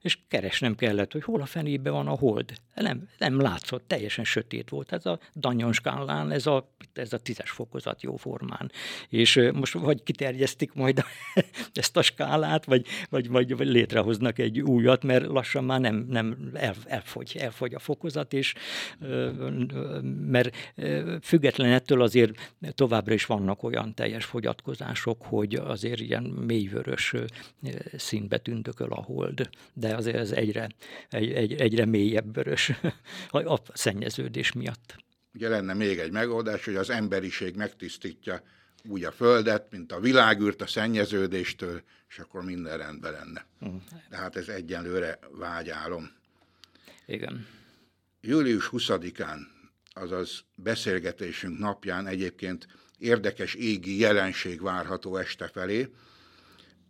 és 0.03 0.17
keresnem 0.27 0.75
kellett, 0.75 1.11
hogy 1.11 1.23
hol 1.23 1.41
a 1.41 1.45
fenébe 1.45 1.89
van 1.89 2.07
a 2.07 2.15
hold. 2.17 2.53
Nem, 2.75 3.07
nem 3.17 3.41
látszott, 3.41 3.87
teljesen 3.87 4.25
sötét 4.25 4.69
volt. 4.69 4.91
Ez 4.91 5.05
a 5.05 5.19
Danyon 5.35 5.73
skálán, 5.73 6.31
ez 6.31 6.45
a, 6.47 6.69
ez 6.93 7.13
a 7.13 7.17
tízes 7.17 7.49
fokozat 7.49 8.01
jó 8.01 8.15
formán. 8.15 8.71
És 9.09 9.49
most 9.53 9.73
vagy 9.73 10.03
kiterjesztik 10.03 10.73
majd 10.73 11.03
ezt 11.73 11.97
a 11.97 12.01
skálát, 12.01 12.65
vagy, 12.65 12.85
vagy, 13.09 13.27
vagy 13.29 13.59
létrehoznak 13.59 14.39
egy 14.39 14.61
újat, 14.61 15.03
mert 15.03 15.25
lassan 15.25 15.63
már 15.63 15.79
nem, 15.79 16.05
nem 16.09 16.51
el, 16.53 16.75
elfogy, 16.85 17.37
elfogy 17.39 17.73
a 17.73 17.79
fokozat, 17.79 18.33
és 18.33 18.53
mert 20.27 20.73
független 21.21 21.71
ettől 21.71 22.01
azért 22.01 22.53
továbbra 22.71 23.13
is 23.13 23.25
vannak 23.25 23.63
olyan 23.63 23.93
teljes 23.93 24.25
fogyatkozások, 24.25 25.21
hogy 25.21 25.55
azért 25.55 25.99
ilyen 25.99 26.23
mélyvörös 26.23 27.13
színbe 27.97 28.37
tündököl 28.37 28.91
a 28.91 29.01
hold, 29.01 29.49
de 29.73 29.92
azért 29.95 30.17
ez 30.17 30.31
egyre, 30.31 30.69
egy, 31.09 31.31
egy, 31.31 31.53
egyre 31.53 31.85
mélyebb 31.85 32.35
vörös 32.35 32.71
a 33.29 33.61
szennyeződés 33.73 34.51
miatt. 34.51 34.95
Ugye 35.33 35.49
lenne 35.49 35.73
még 35.73 35.99
egy 35.99 36.11
megoldás, 36.11 36.65
hogy 36.65 36.75
az 36.75 36.89
emberiség 36.89 37.55
megtisztítja 37.55 38.43
úgy 38.87 39.03
a 39.03 39.11
Földet, 39.11 39.71
mint 39.71 39.91
a 39.91 39.99
világűrt 39.99 40.61
a 40.61 40.67
szennyeződéstől, 40.67 41.81
és 42.09 42.19
akkor 42.19 42.43
minden 42.43 42.77
rendben 42.77 43.11
lenne. 43.11 43.45
Mm. 43.65 43.75
De 44.09 44.17
hát 44.17 44.35
ez 44.35 44.47
egyenlőre 44.47 45.19
vágyálom. 45.31 46.11
Igen. 47.05 47.47
Július 48.21 48.69
20-án, 48.71 49.37
azaz 49.93 50.43
beszélgetésünk 50.55 51.59
napján 51.59 52.07
egyébként 52.07 52.67
érdekes 52.97 53.53
égi 53.53 53.99
jelenség 53.99 54.61
várható 54.61 55.17
este 55.17 55.47
felé, 55.47 55.89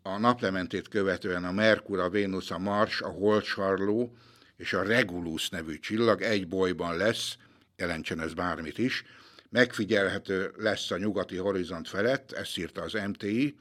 a 0.03 0.17
naplementét 0.17 0.87
követően 0.87 1.43
a 1.43 1.51
Merkur, 1.51 1.99
a 1.99 2.09
Vénusz, 2.09 2.51
a 2.51 2.57
Mars, 2.57 3.01
a 3.01 3.07
Holtsarló 3.07 4.17
és 4.57 4.73
a 4.73 4.83
Regulus 4.83 5.49
nevű 5.49 5.79
csillag 5.79 6.21
egy 6.21 6.47
bolyban 6.47 6.97
lesz, 6.97 7.37
jelentsen 7.75 8.21
ez 8.21 8.33
bármit 8.33 8.77
is, 8.77 9.03
megfigyelhető 9.49 10.53
lesz 10.57 10.91
a 10.91 10.97
nyugati 10.97 11.37
horizont 11.37 11.87
felett, 11.87 12.31
ezt 12.31 12.57
írta 12.57 12.81
az 12.81 12.93
MTI. 12.93 13.55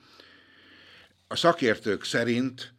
A 1.28 1.36
szakértők 1.36 2.04
szerint 2.04 2.74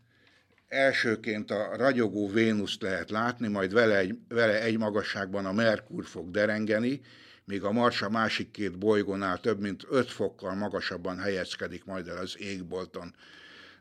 elsőként 0.67 1.51
a 1.51 1.75
ragyogó 1.75 2.29
Vénuszt 2.29 2.81
lehet 2.81 3.09
látni, 3.09 3.47
majd 3.47 3.73
vele 3.73 3.97
egy, 3.97 4.17
vele 4.27 4.61
egy 4.61 4.77
magasságban 4.77 5.45
a 5.45 5.51
Merkur 5.51 6.05
fog 6.05 6.31
derengeni, 6.31 7.01
míg 7.45 7.63
a 7.63 7.71
Mars 7.71 8.01
a 8.01 8.09
másik 8.09 8.51
két 8.51 8.77
bolygónál 8.77 9.39
több 9.39 9.59
mint 9.59 9.85
5 9.89 10.11
fokkal 10.11 10.55
magasabban 10.55 11.19
helyezkedik 11.19 11.85
majd 11.85 12.07
el 12.07 12.17
az 12.17 12.35
égbolton. 12.39 13.15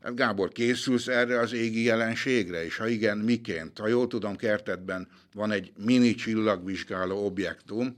Hát 0.02 0.14
Gábor, 0.14 0.52
készülsz 0.52 1.06
erre 1.06 1.38
az 1.38 1.52
égi 1.52 1.82
jelenségre, 1.82 2.64
és 2.64 2.76
ha 2.76 2.86
igen, 2.86 3.18
miként? 3.18 3.78
Ha 3.78 3.86
jól 3.86 4.06
tudom, 4.06 4.36
kertetben 4.36 5.08
van 5.34 5.50
egy 5.50 5.72
mini 5.84 6.14
csillagvizsgáló 6.14 7.24
objektum, 7.24 7.96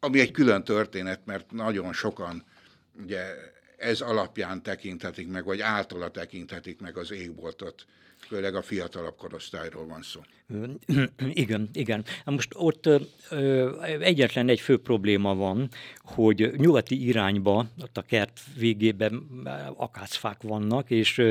ami 0.00 0.20
egy 0.20 0.30
külön 0.30 0.64
történet, 0.64 1.20
mert 1.24 1.50
nagyon 1.50 1.92
sokan 1.92 2.44
ugye 3.02 3.22
ez 3.76 4.00
alapján 4.00 4.62
tekinthetik 4.62 5.28
meg, 5.28 5.44
vagy 5.44 5.60
általa 5.60 6.10
tekinthetik 6.10 6.80
meg 6.80 6.96
az 6.96 7.12
égboltot 7.12 7.84
főleg 8.26 8.54
a 8.54 8.62
fiatalabb 8.62 9.16
korosztályról 9.16 9.86
van 9.86 10.02
szó. 10.02 10.20
Igen, 11.42 11.68
igen. 11.72 12.04
Most 12.24 12.52
ott 12.54 12.88
egyetlen 14.00 14.48
egy 14.48 14.60
fő 14.60 14.78
probléma 14.78 15.34
van, 15.34 15.68
hogy 16.02 16.52
nyugati 16.56 17.06
irányba, 17.06 17.66
ott 17.82 17.96
a 17.96 18.02
kert 18.02 18.40
végében 18.56 19.14
akácfák 19.76 20.42
vannak, 20.42 20.90
és, 20.90 21.22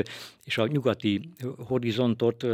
és 0.44 0.58
a 0.58 0.66
nyugati 0.66 1.28
horizontot 1.66 2.44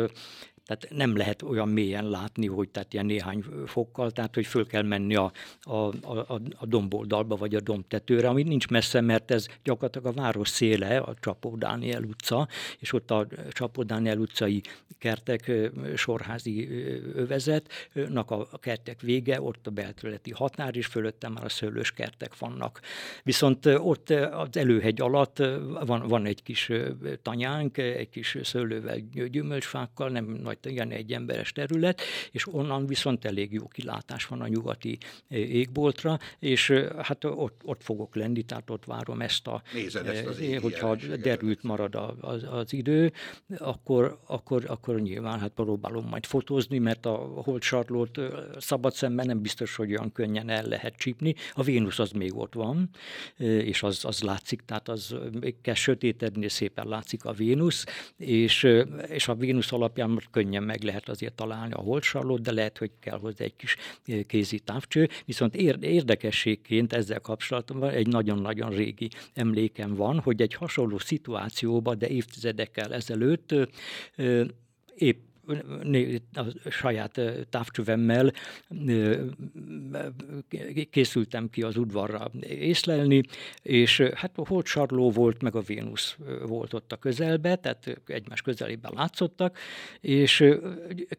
tehát 0.68 0.94
nem 0.94 1.16
lehet 1.16 1.42
olyan 1.42 1.68
mélyen 1.68 2.08
látni, 2.08 2.46
hogy 2.46 2.68
tehát 2.68 2.92
ilyen 2.92 3.06
néhány 3.06 3.44
fokkal, 3.66 4.10
tehát 4.10 4.34
hogy 4.34 4.46
föl 4.46 4.66
kell 4.66 4.82
menni 4.82 5.14
a, 5.14 5.32
a, 5.62 5.74
a, 5.74 6.40
a 6.56 6.66
domboldalba 6.66 7.36
vagy 7.36 7.54
a 7.54 7.60
dombtetőre, 7.60 8.28
ami 8.28 8.42
nincs 8.42 8.68
messze, 8.68 9.00
mert 9.00 9.30
ez 9.30 9.46
gyakorlatilag 9.64 10.06
a 10.06 10.20
város 10.20 10.48
széle, 10.48 10.98
a 10.98 11.14
Csapó 11.20 11.56
Dániel 11.56 12.02
utca, 12.02 12.48
és 12.78 12.92
ott 12.92 13.10
a 13.10 13.26
Csapó 13.50 13.82
Dániel 13.82 14.18
utcai 14.18 14.62
kertek, 14.98 15.52
sorházi 15.94 16.68
övezetnek 17.14 18.30
a 18.30 18.58
kertek 18.58 19.00
vége, 19.00 19.40
ott 19.40 19.66
a 19.66 19.70
belterületi 19.70 20.30
határ, 20.30 20.76
és 20.76 20.86
fölötte 20.86 21.28
már 21.28 21.44
a 21.44 21.48
szőlős 21.48 21.92
kertek 21.92 22.38
vannak. 22.38 22.80
Viszont 23.22 23.66
ott 23.66 24.10
az 24.10 24.56
előhegy 24.56 25.00
alatt 25.00 25.38
van, 25.86 26.06
van 26.08 26.26
egy 26.26 26.42
kis 26.42 26.70
tanyánk, 27.22 27.76
egy 27.78 28.08
kis 28.08 28.38
szőlővel, 28.42 28.98
gyümölcsfákkal, 29.30 30.08
nem 30.08 30.24
nagy, 30.24 30.57
igen, 30.66 30.90
egy 30.90 31.12
emberes 31.12 31.52
terület, 31.52 32.02
és 32.30 32.46
onnan 32.52 32.86
viszont 32.86 33.24
elég 33.24 33.52
jó 33.52 33.68
kilátás 33.68 34.26
van 34.26 34.40
a 34.40 34.48
nyugati 34.48 34.98
égboltra, 35.28 36.18
és 36.38 36.70
hát 37.02 37.24
ott, 37.24 37.60
ott 37.64 37.82
fogok 37.82 38.14
lenni, 38.14 38.42
tehát 38.42 38.70
ott 38.70 38.84
várom 38.84 39.20
ezt 39.20 39.46
a... 39.46 39.62
Nézed 39.72 40.06
ezt 40.06 40.26
az 40.26 40.42
Hogyha 40.60 40.96
derült 40.96 41.62
marad 41.62 41.94
az, 42.20 42.42
az 42.50 42.72
idő, 42.72 43.12
akkor, 43.58 44.18
akkor, 44.26 44.64
akkor 44.66 45.00
nyilván 45.00 45.40
hát 45.40 45.50
próbálom 45.50 46.06
majd 46.08 46.26
fotózni, 46.26 46.78
mert 46.78 47.06
a 47.06 47.14
holtsarlót 47.16 48.20
szabad 48.58 48.92
szemben 48.92 49.26
nem 49.26 49.42
biztos, 49.42 49.76
hogy 49.76 49.90
olyan 49.90 50.12
könnyen 50.12 50.48
el 50.48 50.64
lehet 50.64 50.96
csípni. 50.96 51.34
A 51.52 51.62
Vénusz 51.62 51.98
az 51.98 52.10
még 52.10 52.36
ott 52.36 52.54
van, 52.54 52.90
és 53.38 53.82
az, 53.82 54.04
az 54.04 54.22
látszik, 54.22 54.60
tehát 54.60 54.88
az 54.88 55.16
kell 55.62 55.74
sötétedni, 55.74 56.48
szépen 56.48 56.86
látszik 56.88 57.24
a 57.24 57.32
Vénusz, 57.32 57.84
és, 58.16 58.68
és 59.08 59.28
a 59.28 59.34
Vénusz 59.34 59.72
alapján 59.72 60.10
könnyen 60.48 60.62
meg 60.66 60.82
lehet 60.82 61.08
azért 61.08 61.34
találni 61.34 61.72
a 61.72 61.80
holtsarlót, 61.80 62.40
de 62.40 62.52
lehet, 62.52 62.78
hogy 62.78 62.90
kell 63.00 63.18
hozzá 63.18 63.44
egy 63.44 63.56
kis 63.56 63.76
kézi 64.26 64.58
távcső. 64.58 65.08
Viszont 65.24 65.54
érdekességként 65.54 66.92
ezzel 66.92 67.20
kapcsolatban 67.20 67.90
egy 67.90 68.06
nagyon-nagyon 68.06 68.70
régi 68.70 69.08
emlékem 69.34 69.94
van, 69.94 70.20
hogy 70.20 70.42
egy 70.42 70.54
hasonló 70.54 70.98
szituációban, 70.98 71.98
de 71.98 72.08
évtizedekkel 72.08 72.94
ezelőtt 72.94 73.54
épp 74.96 75.18
a 76.34 76.70
saját 76.70 77.20
távcsövemmel 77.50 78.32
készültem 80.90 81.50
ki 81.50 81.62
az 81.62 81.76
udvarra 81.76 82.30
észlelni, 82.40 83.22
és 83.62 84.00
hát 84.00 84.38
a 84.38 84.46
Holtsarló 84.46 85.10
volt, 85.10 85.42
meg 85.42 85.56
a 85.56 85.60
Vénusz 85.60 86.16
volt 86.46 86.74
ott 86.74 86.92
a 86.92 86.96
közelbe, 86.96 87.56
tehát 87.56 88.00
egymás 88.06 88.42
közelében 88.42 88.92
látszottak, 88.94 89.58
és 90.00 90.44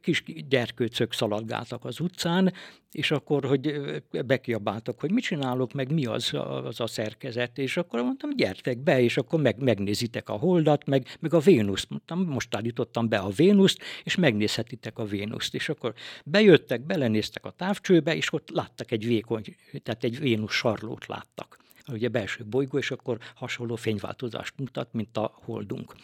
kis 0.01 0.23
gyerkőcök 0.49 1.13
szaladgáltak 1.13 1.85
az 1.85 1.99
utcán, 1.99 2.53
és 2.91 3.11
akkor, 3.11 3.45
hogy 3.45 3.81
bekiabáltak, 4.25 4.99
hogy 4.99 5.11
mit 5.11 5.23
csinálok, 5.23 5.73
meg 5.73 5.93
mi 5.93 6.05
az, 6.05 6.33
az 6.63 6.79
a 6.79 6.87
szerkezet, 6.87 7.57
és 7.57 7.77
akkor 7.77 8.01
mondtam, 8.01 8.35
gyertek 8.35 8.77
be, 8.77 9.01
és 9.01 9.17
akkor 9.17 9.41
meg, 9.41 9.63
megnézitek 9.63 10.29
a 10.29 10.33
holdat, 10.33 10.85
meg, 10.85 11.05
meg 11.19 11.33
a 11.33 11.39
Vénuszt. 11.39 11.89
Mondtam, 11.89 12.21
most 12.21 12.55
állítottam 12.55 13.09
be 13.09 13.17
a 13.17 13.29
Vénuszt, 13.29 13.81
és 14.03 14.15
megnézhetitek 14.19 14.99
a 14.99 15.05
Vénuszt. 15.05 15.55
És 15.55 15.69
akkor 15.69 15.93
bejöttek, 16.25 16.81
belenéztek 16.81 17.45
a 17.45 17.51
távcsőbe, 17.51 18.15
és 18.15 18.33
ott 18.33 18.49
láttak 18.49 18.91
egy 18.91 19.05
vékony, 19.05 19.43
tehát 19.83 20.03
egy 20.03 20.19
Vénusz 20.19 20.53
sarlót 20.53 21.05
láttak 21.05 21.57
ugye 21.93 22.07
belső 22.07 22.43
bolygó, 22.45 22.77
és 22.77 22.91
akkor 22.91 23.17
hasonló 23.35 23.75
fényváltozást 23.75 24.53
mutat, 24.57 24.93
mint 24.93 25.17
a 25.17 25.31
holdunk. 25.45 25.95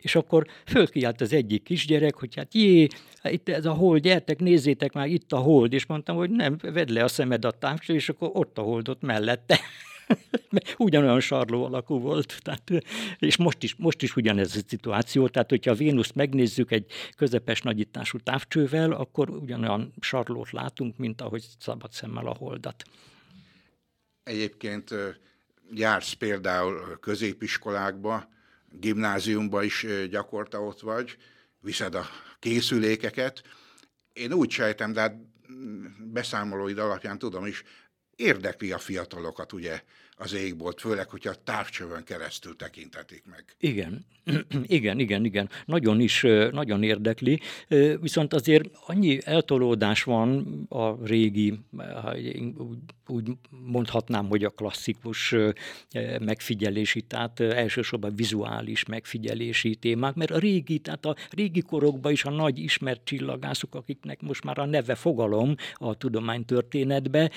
És 0.00 0.14
akkor 0.14 0.46
fölkiált 0.66 1.20
az 1.20 1.32
egyik 1.32 1.62
kisgyerek, 1.62 2.14
hogy 2.14 2.34
hát 2.34 2.54
jé, 2.54 2.86
itt 3.22 3.48
ez 3.48 3.66
a 3.66 3.72
hold, 3.72 4.02
gyertek, 4.02 4.38
nézzétek 4.38 4.92
már, 4.92 5.06
itt 5.06 5.32
a 5.32 5.38
hold, 5.38 5.72
és 5.72 5.86
mondtam, 5.86 6.16
hogy 6.16 6.30
nem, 6.30 6.56
vedd 6.62 6.92
le 6.92 7.04
a 7.04 7.08
szemed 7.08 7.44
a 7.44 7.50
távcső, 7.50 7.94
és 7.94 8.08
akkor 8.08 8.30
ott 8.32 8.58
a 8.58 8.62
holdot 8.62 9.02
mellette. 9.02 9.60
ugyanolyan 10.78 11.20
sarló 11.20 11.64
alakú 11.64 12.00
volt. 12.00 12.42
Tehát, 12.42 12.70
és 13.18 13.36
most 13.36 13.62
is, 13.62 13.74
most 13.74 14.02
is 14.02 14.16
ugyanez 14.16 14.56
a 14.56 14.60
szituáció, 14.68 15.28
tehát 15.28 15.50
hogyha 15.50 15.70
a 15.70 15.74
Vénuszt 15.74 16.14
megnézzük 16.14 16.70
egy 16.70 16.86
közepes 17.16 17.62
nagyítású 17.62 18.18
távcsővel, 18.18 18.92
akkor 18.92 19.30
ugyanolyan 19.30 19.92
sarlót 20.00 20.50
látunk, 20.50 20.96
mint 20.96 21.20
ahogy 21.20 21.44
szabad 21.58 21.92
szemmel 21.92 22.26
a 22.26 22.34
holdat. 22.34 22.82
Egyébként 24.22 24.94
jársz 25.74 26.12
például 26.12 26.98
középiskolákba, 27.00 28.28
gimnáziumba 28.70 29.62
is 29.62 29.86
gyakorta 30.10 30.62
ott 30.62 30.80
vagy, 30.80 31.16
viszed 31.60 31.94
a 31.94 32.06
készülékeket. 32.38 33.42
Én 34.12 34.32
úgy 34.32 34.50
sejtem, 34.50 34.92
de 34.92 35.00
hát 35.00 35.16
mm, 35.52 35.84
beszámolóid 36.12 36.78
alapján 36.78 37.18
tudom 37.18 37.46
is, 37.46 37.62
érdekli 38.16 38.72
a 38.72 38.78
fiatalokat 38.78 39.52
ugye 39.52 39.82
az 40.16 40.34
égbolt, 40.34 40.80
főleg, 40.80 41.08
hogyha 41.08 41.30
a 41.30 41.42
távcsövön 41.44 42.04
keresztül 42.04 42.56
tekintetik 42.56 43.22
meg. 43.30 43.44
Igen, 43.58 44.04
igen, 44.66 44.98
igen, 44.98 45.24
igen. 45.24 45.48
Nagyon 45.64 46.00
is, 46.00 46.26
nagyon 46.50 46.82
érdekli, 46.82 47.40
viszont 48.00 48.34
azért 48.34 48.68
annyi 48.86 49.18
eltolódás 49.24 50.02
van 50.02 50.46
a 50.68 51.04
régi, 51.04 51.60
úgy 53.06 53.30
mondhatnám, 53.50 54.28
hogy 54.28 54.44
a 54.44 54.50
klasszikus 54.50 55.34
megfigyelési, 56.20 57.00
tehát 57.00 57.40
elsősorban 57.40 58.14
vizuális 58.16 58.84
megfigyelési 58.84 59.74
témák, 59.74 60.14
mert 60.14 60.30
a 60.30 60.38
régi, 60.38 60.78
tehát 60.78 61.04
a 61.04 61.16
régi 61.30 61.60
korokban 61.60 62.12
is 62.12 62.24
a 62.24 62.30
nagy 62.30 62.58
ismert 62.58 63.04
csillagászok, 63.04 63.74
akiknek 63.74 64.20
most 64.20 64.44
már 64.44 64.58
a 64.58 64.66
neve 64.66 64.94
fogalom 64.94 65.54
a 65.74 65.94
tudománytörténetbe, 65.94 67.30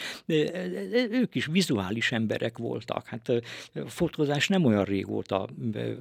ők 1.11 1.35
is 1.35 1.45
vizuális 1.45 2.11
emberek 2.11 2.57
voltak. 2.67 3.07
Hát 3.07 3.29
a 3.73 3.89
fotózás 3.89 4.47
nem 4.47 4.65
olyan 4.65 4.83
régóta 4.83 5.47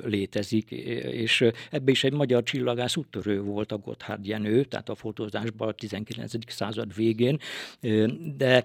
létezik, 0.05 0.71
és 0.71 1.45
ebbe 1.71 1.91
is 1.91 2.05
egy 2.05 2.13
magyar 2.13 2.43
csillagász 2.43 2.97
úttörő 2.97 3.43
volt 3.43 3.73
a 3.73 3.79
Gotthard 3.79 4.27
Jenő, 4.27 4.65
tehát 4.65 4.89
a 4.89 4.95
fotózásban 4.95 5.69
a 5.69 5.73
19. 5.73 6.53
század 6.53 6.95
végén, 6.95 7.39
de, 8.37 8.65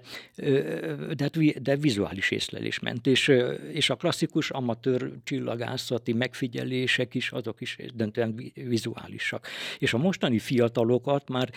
de, 1.14 1.14
hát 1.18 1.62
de 1.62 1.76
vizuális 1.76 2.30
észlelés 2.30 2.78
ment, 2.78 3.06
és, 3.06 3.32
és 3.72 3.90
a 3.90 3.96
klasszikus 3.96 4.50
amatőr 4.50 5.12
csillagászati 5.24 6.12
megfigyelések 6.12 7.14
is, 7.14 7.30
azok 7.30 7.60
is 7.60 7.76
döntően 7.94 8.52
vizuálisak. 8.54 9.46
És 9.78 9.94
a 9.94 9.98
mostani 9.98 10.38
fiatalokat 10.38 11.28
már 11.28 11.50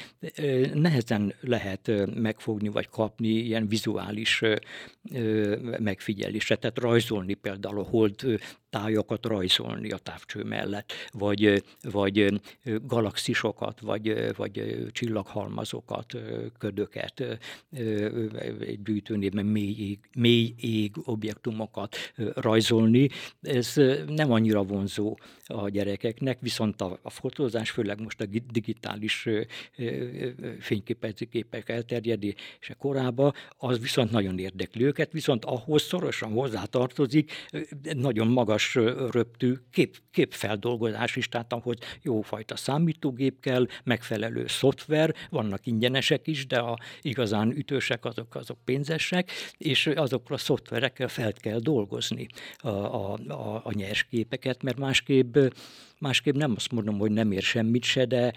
nehezen 0.73 1.33
lehet 1.41 1.91
megfogni 2.15 2.67
vagy 2.67 2.87
kapni 2.89 3.27
ilyen 3.27 3.67
vizuális 3.67 4.41
megfigyelésre, 6.33 6.55
tehát 6.55 6.77
rajzolni 6.77 7.33
például 7.33 7.79
a 7.79 7.83
hold 7.83 8.15
tájakat 8.73 9.25
rajzolni 9.25 9.89
a 9.91 9.97
távcső 9.97 10.43
mellett, 10.43 10.93
vagy, 11.11 11.63
vagy 11.81 12.41
galaxisokat, 12.81 13.79
vagy, 13.79 14.35
vagy 14.35 14.85
csillaghalmazokat, 14.91 16.15
ködöket, 16.57 17.39
egy 18.59 18.81
gyűjtőnében 18.83 19.45
mély 19.45 19.75
ég, 19.79 19.99
mély 20.15 20.53
ég 20.57 20.91
objektumokat 21.03 21.95
rajzolni. 22.35 23.09
Ez 23.41 23.73
nem 24.07 24.31
annyira 24.31 24.63
vonzó 24.63 25.17
a 25.45 25.69
gyerekeknek, 25.69 26.37
viszont 26.41 26.81
a, 26.81 26.99
a 27.01 27.09
fotózás, 27.09 27.69
főleg 27.69 28.01
most 28.01 28.21
a 28.21 28.25
digitális 28.51 29.27
fényképezőgépek 30.59 31.69
elterjedése 31.69 32.73
korába, 32.77 33.33
az 33.57 33.79
viszont 33.79 34.11
nagyon 34.11 34.39
érdekli 34.39 34.83
őket, 34.83 35.11
viszont 35.11 35.45
ahhoz 35.45 35.81
szorosan 35.81 36.31
hozzátartozik 36.31 37.31
nagyon 37.93 38.27
magas 38.27 38.62
magas 38.71 39.11
röptű 39.11 39.53
kép, 39.71 39.97
képfeldolgozás 40.11 41.15
is, 41.15 41.29
tehát 41.29 41.53
ahhoz 41.53 41.77
jófajta 42.01 42.55
számítógép 42.55 43.39
kell, 43.39 43.67
megfelelő 43.83 44.47
szoftver, 44.47 45.15
vannak 45.29 45.65
ingyenesek 45.65 46.27
is, 46.27 46.47
de 46.47 46.59
a 46.59 46.77
igazán 47.01 47.51
ütősek 47.51 48.05
azok, 48.05 48.35
azok 48.35 48.57
pénzesek, 48.65 49.31
és 49.57 49.87
azokra 49.87 50.35
a 50.35 50.37
szoftverekkel 50.37 51.07
fel 51.07 51.33
kell 51.33 51.59
dolgozni 51.59 52.27
a, 52.57 52.67
a, 52.67 53.13
a, 53.27 53.61
a 53.63 53.73
nyers 53.73 54.03
képeket, 54.03 54.63
mert 54.63 54.77
másképp, 54.77 55.37
másképp 55.99 56.35
nem 56.35 56.53
azt 56.55 56.71
mondom, 56.71 56.97
hogy 56.97 57.11
nem 57.11 57.31
ér 57.31 57.41
semmit 57.41 57.83
se, 57.83 58.05
de 58.05 58.33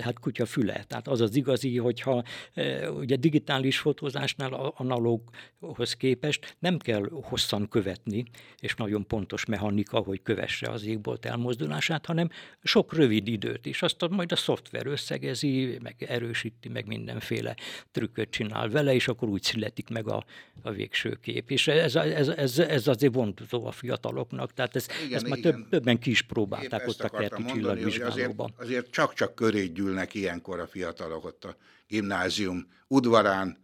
hát 0.00 0.18
kutya 0.18 0.46
füle. 0.46 0.84
Tehát 0.86 1.08
az 1.08 1.20
az 1.20 1.36
igazi, 1.36 1.78
hogyha 1.78 2.24
e, 2.54 2.90
ugye 2.90 3.16
digitális 3.16 3.78
fotózásnál 3.78 4.52
analóghoz 4.76 5.92
képest 5.96 6.56
nem 6.58 6.78
kell 6.78 7.08
hosszan 7.22 7.68
követni, 7.68 8.24
és 8.58 8.74
nagyon 8.74 9.06
pontos 9.06 9.44
mechanika, 9.44 9.98
hogy 9.98 10.22
kövesse 10.22 10.70
az 10.70 10.86
égbolt 10.86 11.26
elmozdulását, 11.26 12.06
hanem 12.06 12.28
sok 12.62 12.94
rövid 12.94 13.28
időt 13.28 13.66
is. 13.66 13.82
Azt 13.82 14.08
majd 14.08 14.32
a 14.32 14.36
szoftver 14.36 14.86
összegezi, 14.86 15.78
meg 15.82 15.96
erősíti, 16.08 16.68
meg 16.68 16.86
mindenféle 16.86 17.56
trükköt 17.92 18.30
csinál 18.30 18.68
vele, 18.68 18.94
és 18.94 19.08
akkor 19.08 19.28
úgy 19.28 19.42
születik 19.42 19.88
meg 19.88 20.08
a, 20.08 20.24
a 20.62 20.70
végső 20.70 21.18
kép. 21.22 21.50
És 21.50 21.68
ez, 21.68 21.96
ez, 21.96 22.28
ez, 22.28 22.58
ez 22.58 22.86
azért 22.86 23.14
vonzó 23.14 23.66
a 23.66 23.70
fiataloknak, 23.70 24.52
tehát 24.52 24.76
ez, 24.76 24.86
igen, 25.04 25.16
ezt 25.16 25.28
már 25.28 25.38
igen. 25.38 25.52
Több, 25.52 25.68
többen 25.68 25.98
ki 25.98 26.10
is 26.10 26.22
próbálták 26.22 26.88
ott 26.88 27.00
a 27.00 27.08
kerti 27.08 27.44
csillagvizsgálóban. 27.44 28.52
Azért, 28.56 28.70
azért 28.70 28.90
csak-csak 28.90 29.34
köré 29.34 29.72
gyűlnek 29.74 30.14
ilyenkor 30.14 30.60
a 30.60 30.66
fiatalok 30.66 31.24
ott 31.24 31.44
a 31.44 31.56
gimnázium 31.86 32.72
udvarán, 32.86 33.58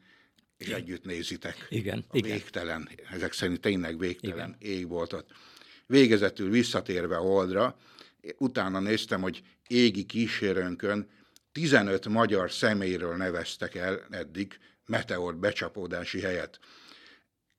és 0.57 0.67
igen. 0.67 0.79
együtt 0.79 1.05
nézitek. 1.05 1.67
Igen, 1.69 2.05
a 2.09 2.17
igen. 2.17 2.31
végtelen, 2.31 2.89
ezek 3.11 3.33
szerint 3.33 3.61
tényleg 3.61 3.99
végtelen 3.99 4.57
igen. 4.59 4.77
égboltot. 4.77 5.31
Végezetül 5.87 6.51
visszatérve 6.51 7.17
Holdra, 7.17 7.77
utána 8.39 8.81
néztem, 8.81 9.21
hogy 9.21 9.43
égi 9.67 10.05
kísérőnkön 10.05 11.09
15 11.53 12.09
magyar 12.09 12.53
személyről 12.53 13.17
neveztek 13.17 13.75
el 13.75 14.07
eddig 14.11 14.59
meteor 14.87 15.37
becsapódási 15.37 16.21
helyet. 16.21 16.59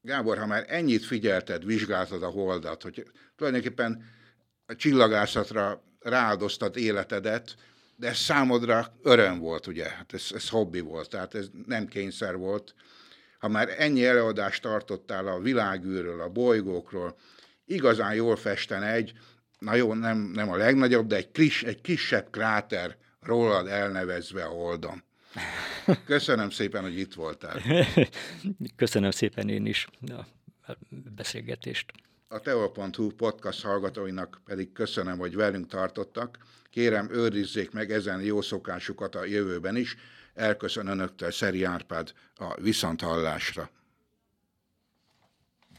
Gábor, 0.01 0.37
ha 0.37 0.45
már 0.45 0.65
ennyit 0.67 1.05
figyelted, 1.05 1.65
vizsgáltad 1.65 2.23
a 2.23 2.29
holdat, 2.29 2.83
hogy 2.83 3.05
tulajdonképpen 3.35 4.05
a 4.65 4.75
csillagászatra 4.75 5.83
rááldoztad 5.99 6.77
életedet, 6.77 7.55
de 8.01 8.07
ez 8.07 8.17
számodra 8.17 8.93
öröm 9.03 9.39
volt, 9.39 9.67
ugye? 9.67 9.89
Hát 9.89 10.13
ez, 10.13 10.27
ez 10.33 10.49
hobbi 10.49 10.79
volt, 10.79 11.09
tehát 11.09 11.35
ez 11.35 11.47
nem 11.65 11.87
kényszer 11.87 12.37
volt. 12.37 12.73
Ha 13.39 13.47
már 13.47 13.75
ennyi 13.77 14.05
előadást 14.05 14.61
tartottál 14.61 15.27
a 15.27 15.39
világűről, 15.39 16.21
a 16.21 16.29
bolygókról, 16.29 17.17
igazán 17.65 18.13
jól 18.13 18.35
festen 18.35 18.83
egy, 18.83 19.13
na 19.59 19.75
jó, 19.75 19.93
nem, 19.93 20.17
nem 20.17 20.49
a 20.49 20.55
legnagyobb, 20.55 21.07
de 21.07 21.15
egy, 21.15 21.31
kis, 21.31 21.63
egy 21.63 21.81
kisebb 21.81 22.27
kráter 22.31 22.97
rólad 23.19 23.67
elnevezve 23.67 24.43
a 24.43 24.49
Holdon. 24.49 25.03
Köszönöm 26.05 26.49
szépen, 26.49 26.81
hogy 26.81 26.97
itt 26.99 27.13
voltál. 27.13 27.61
Köszönöm 28.75 29.11
szépen 29.11 29.49
én 29.49 29.65
is 29.65 29.87
a 30.67 30.71
beszélgetést. 31.15 31.91
A 32.33 32.39
teol.hu 32.39 33.09
podcast 33.09 33.63
hallgatóinak 33.63 34.41
pedig 34.45 34.71
köszönöm, 34.71 35.17
hogy 35.17 35.35
velünk 35.35 35.67
tartottak. 35.67 36.37
Kérem, 36.69 37.09
őrizzék 37.11 37.71
meg 37.71 37.91
ezen 37.91 38.21
jó 38.21 38.41
szokásukat 38.41 39.15
a 39.15 39.25
jövőben 39.25 39.75
is. 39.75 39.95
Elköszön 40.33 40.87
önöktől 40.87 41.31
Szeri 41.31 41.63
Árpád 41.63 42.13
a 42.35 42.61
viszonthallásra. 42.61 43.69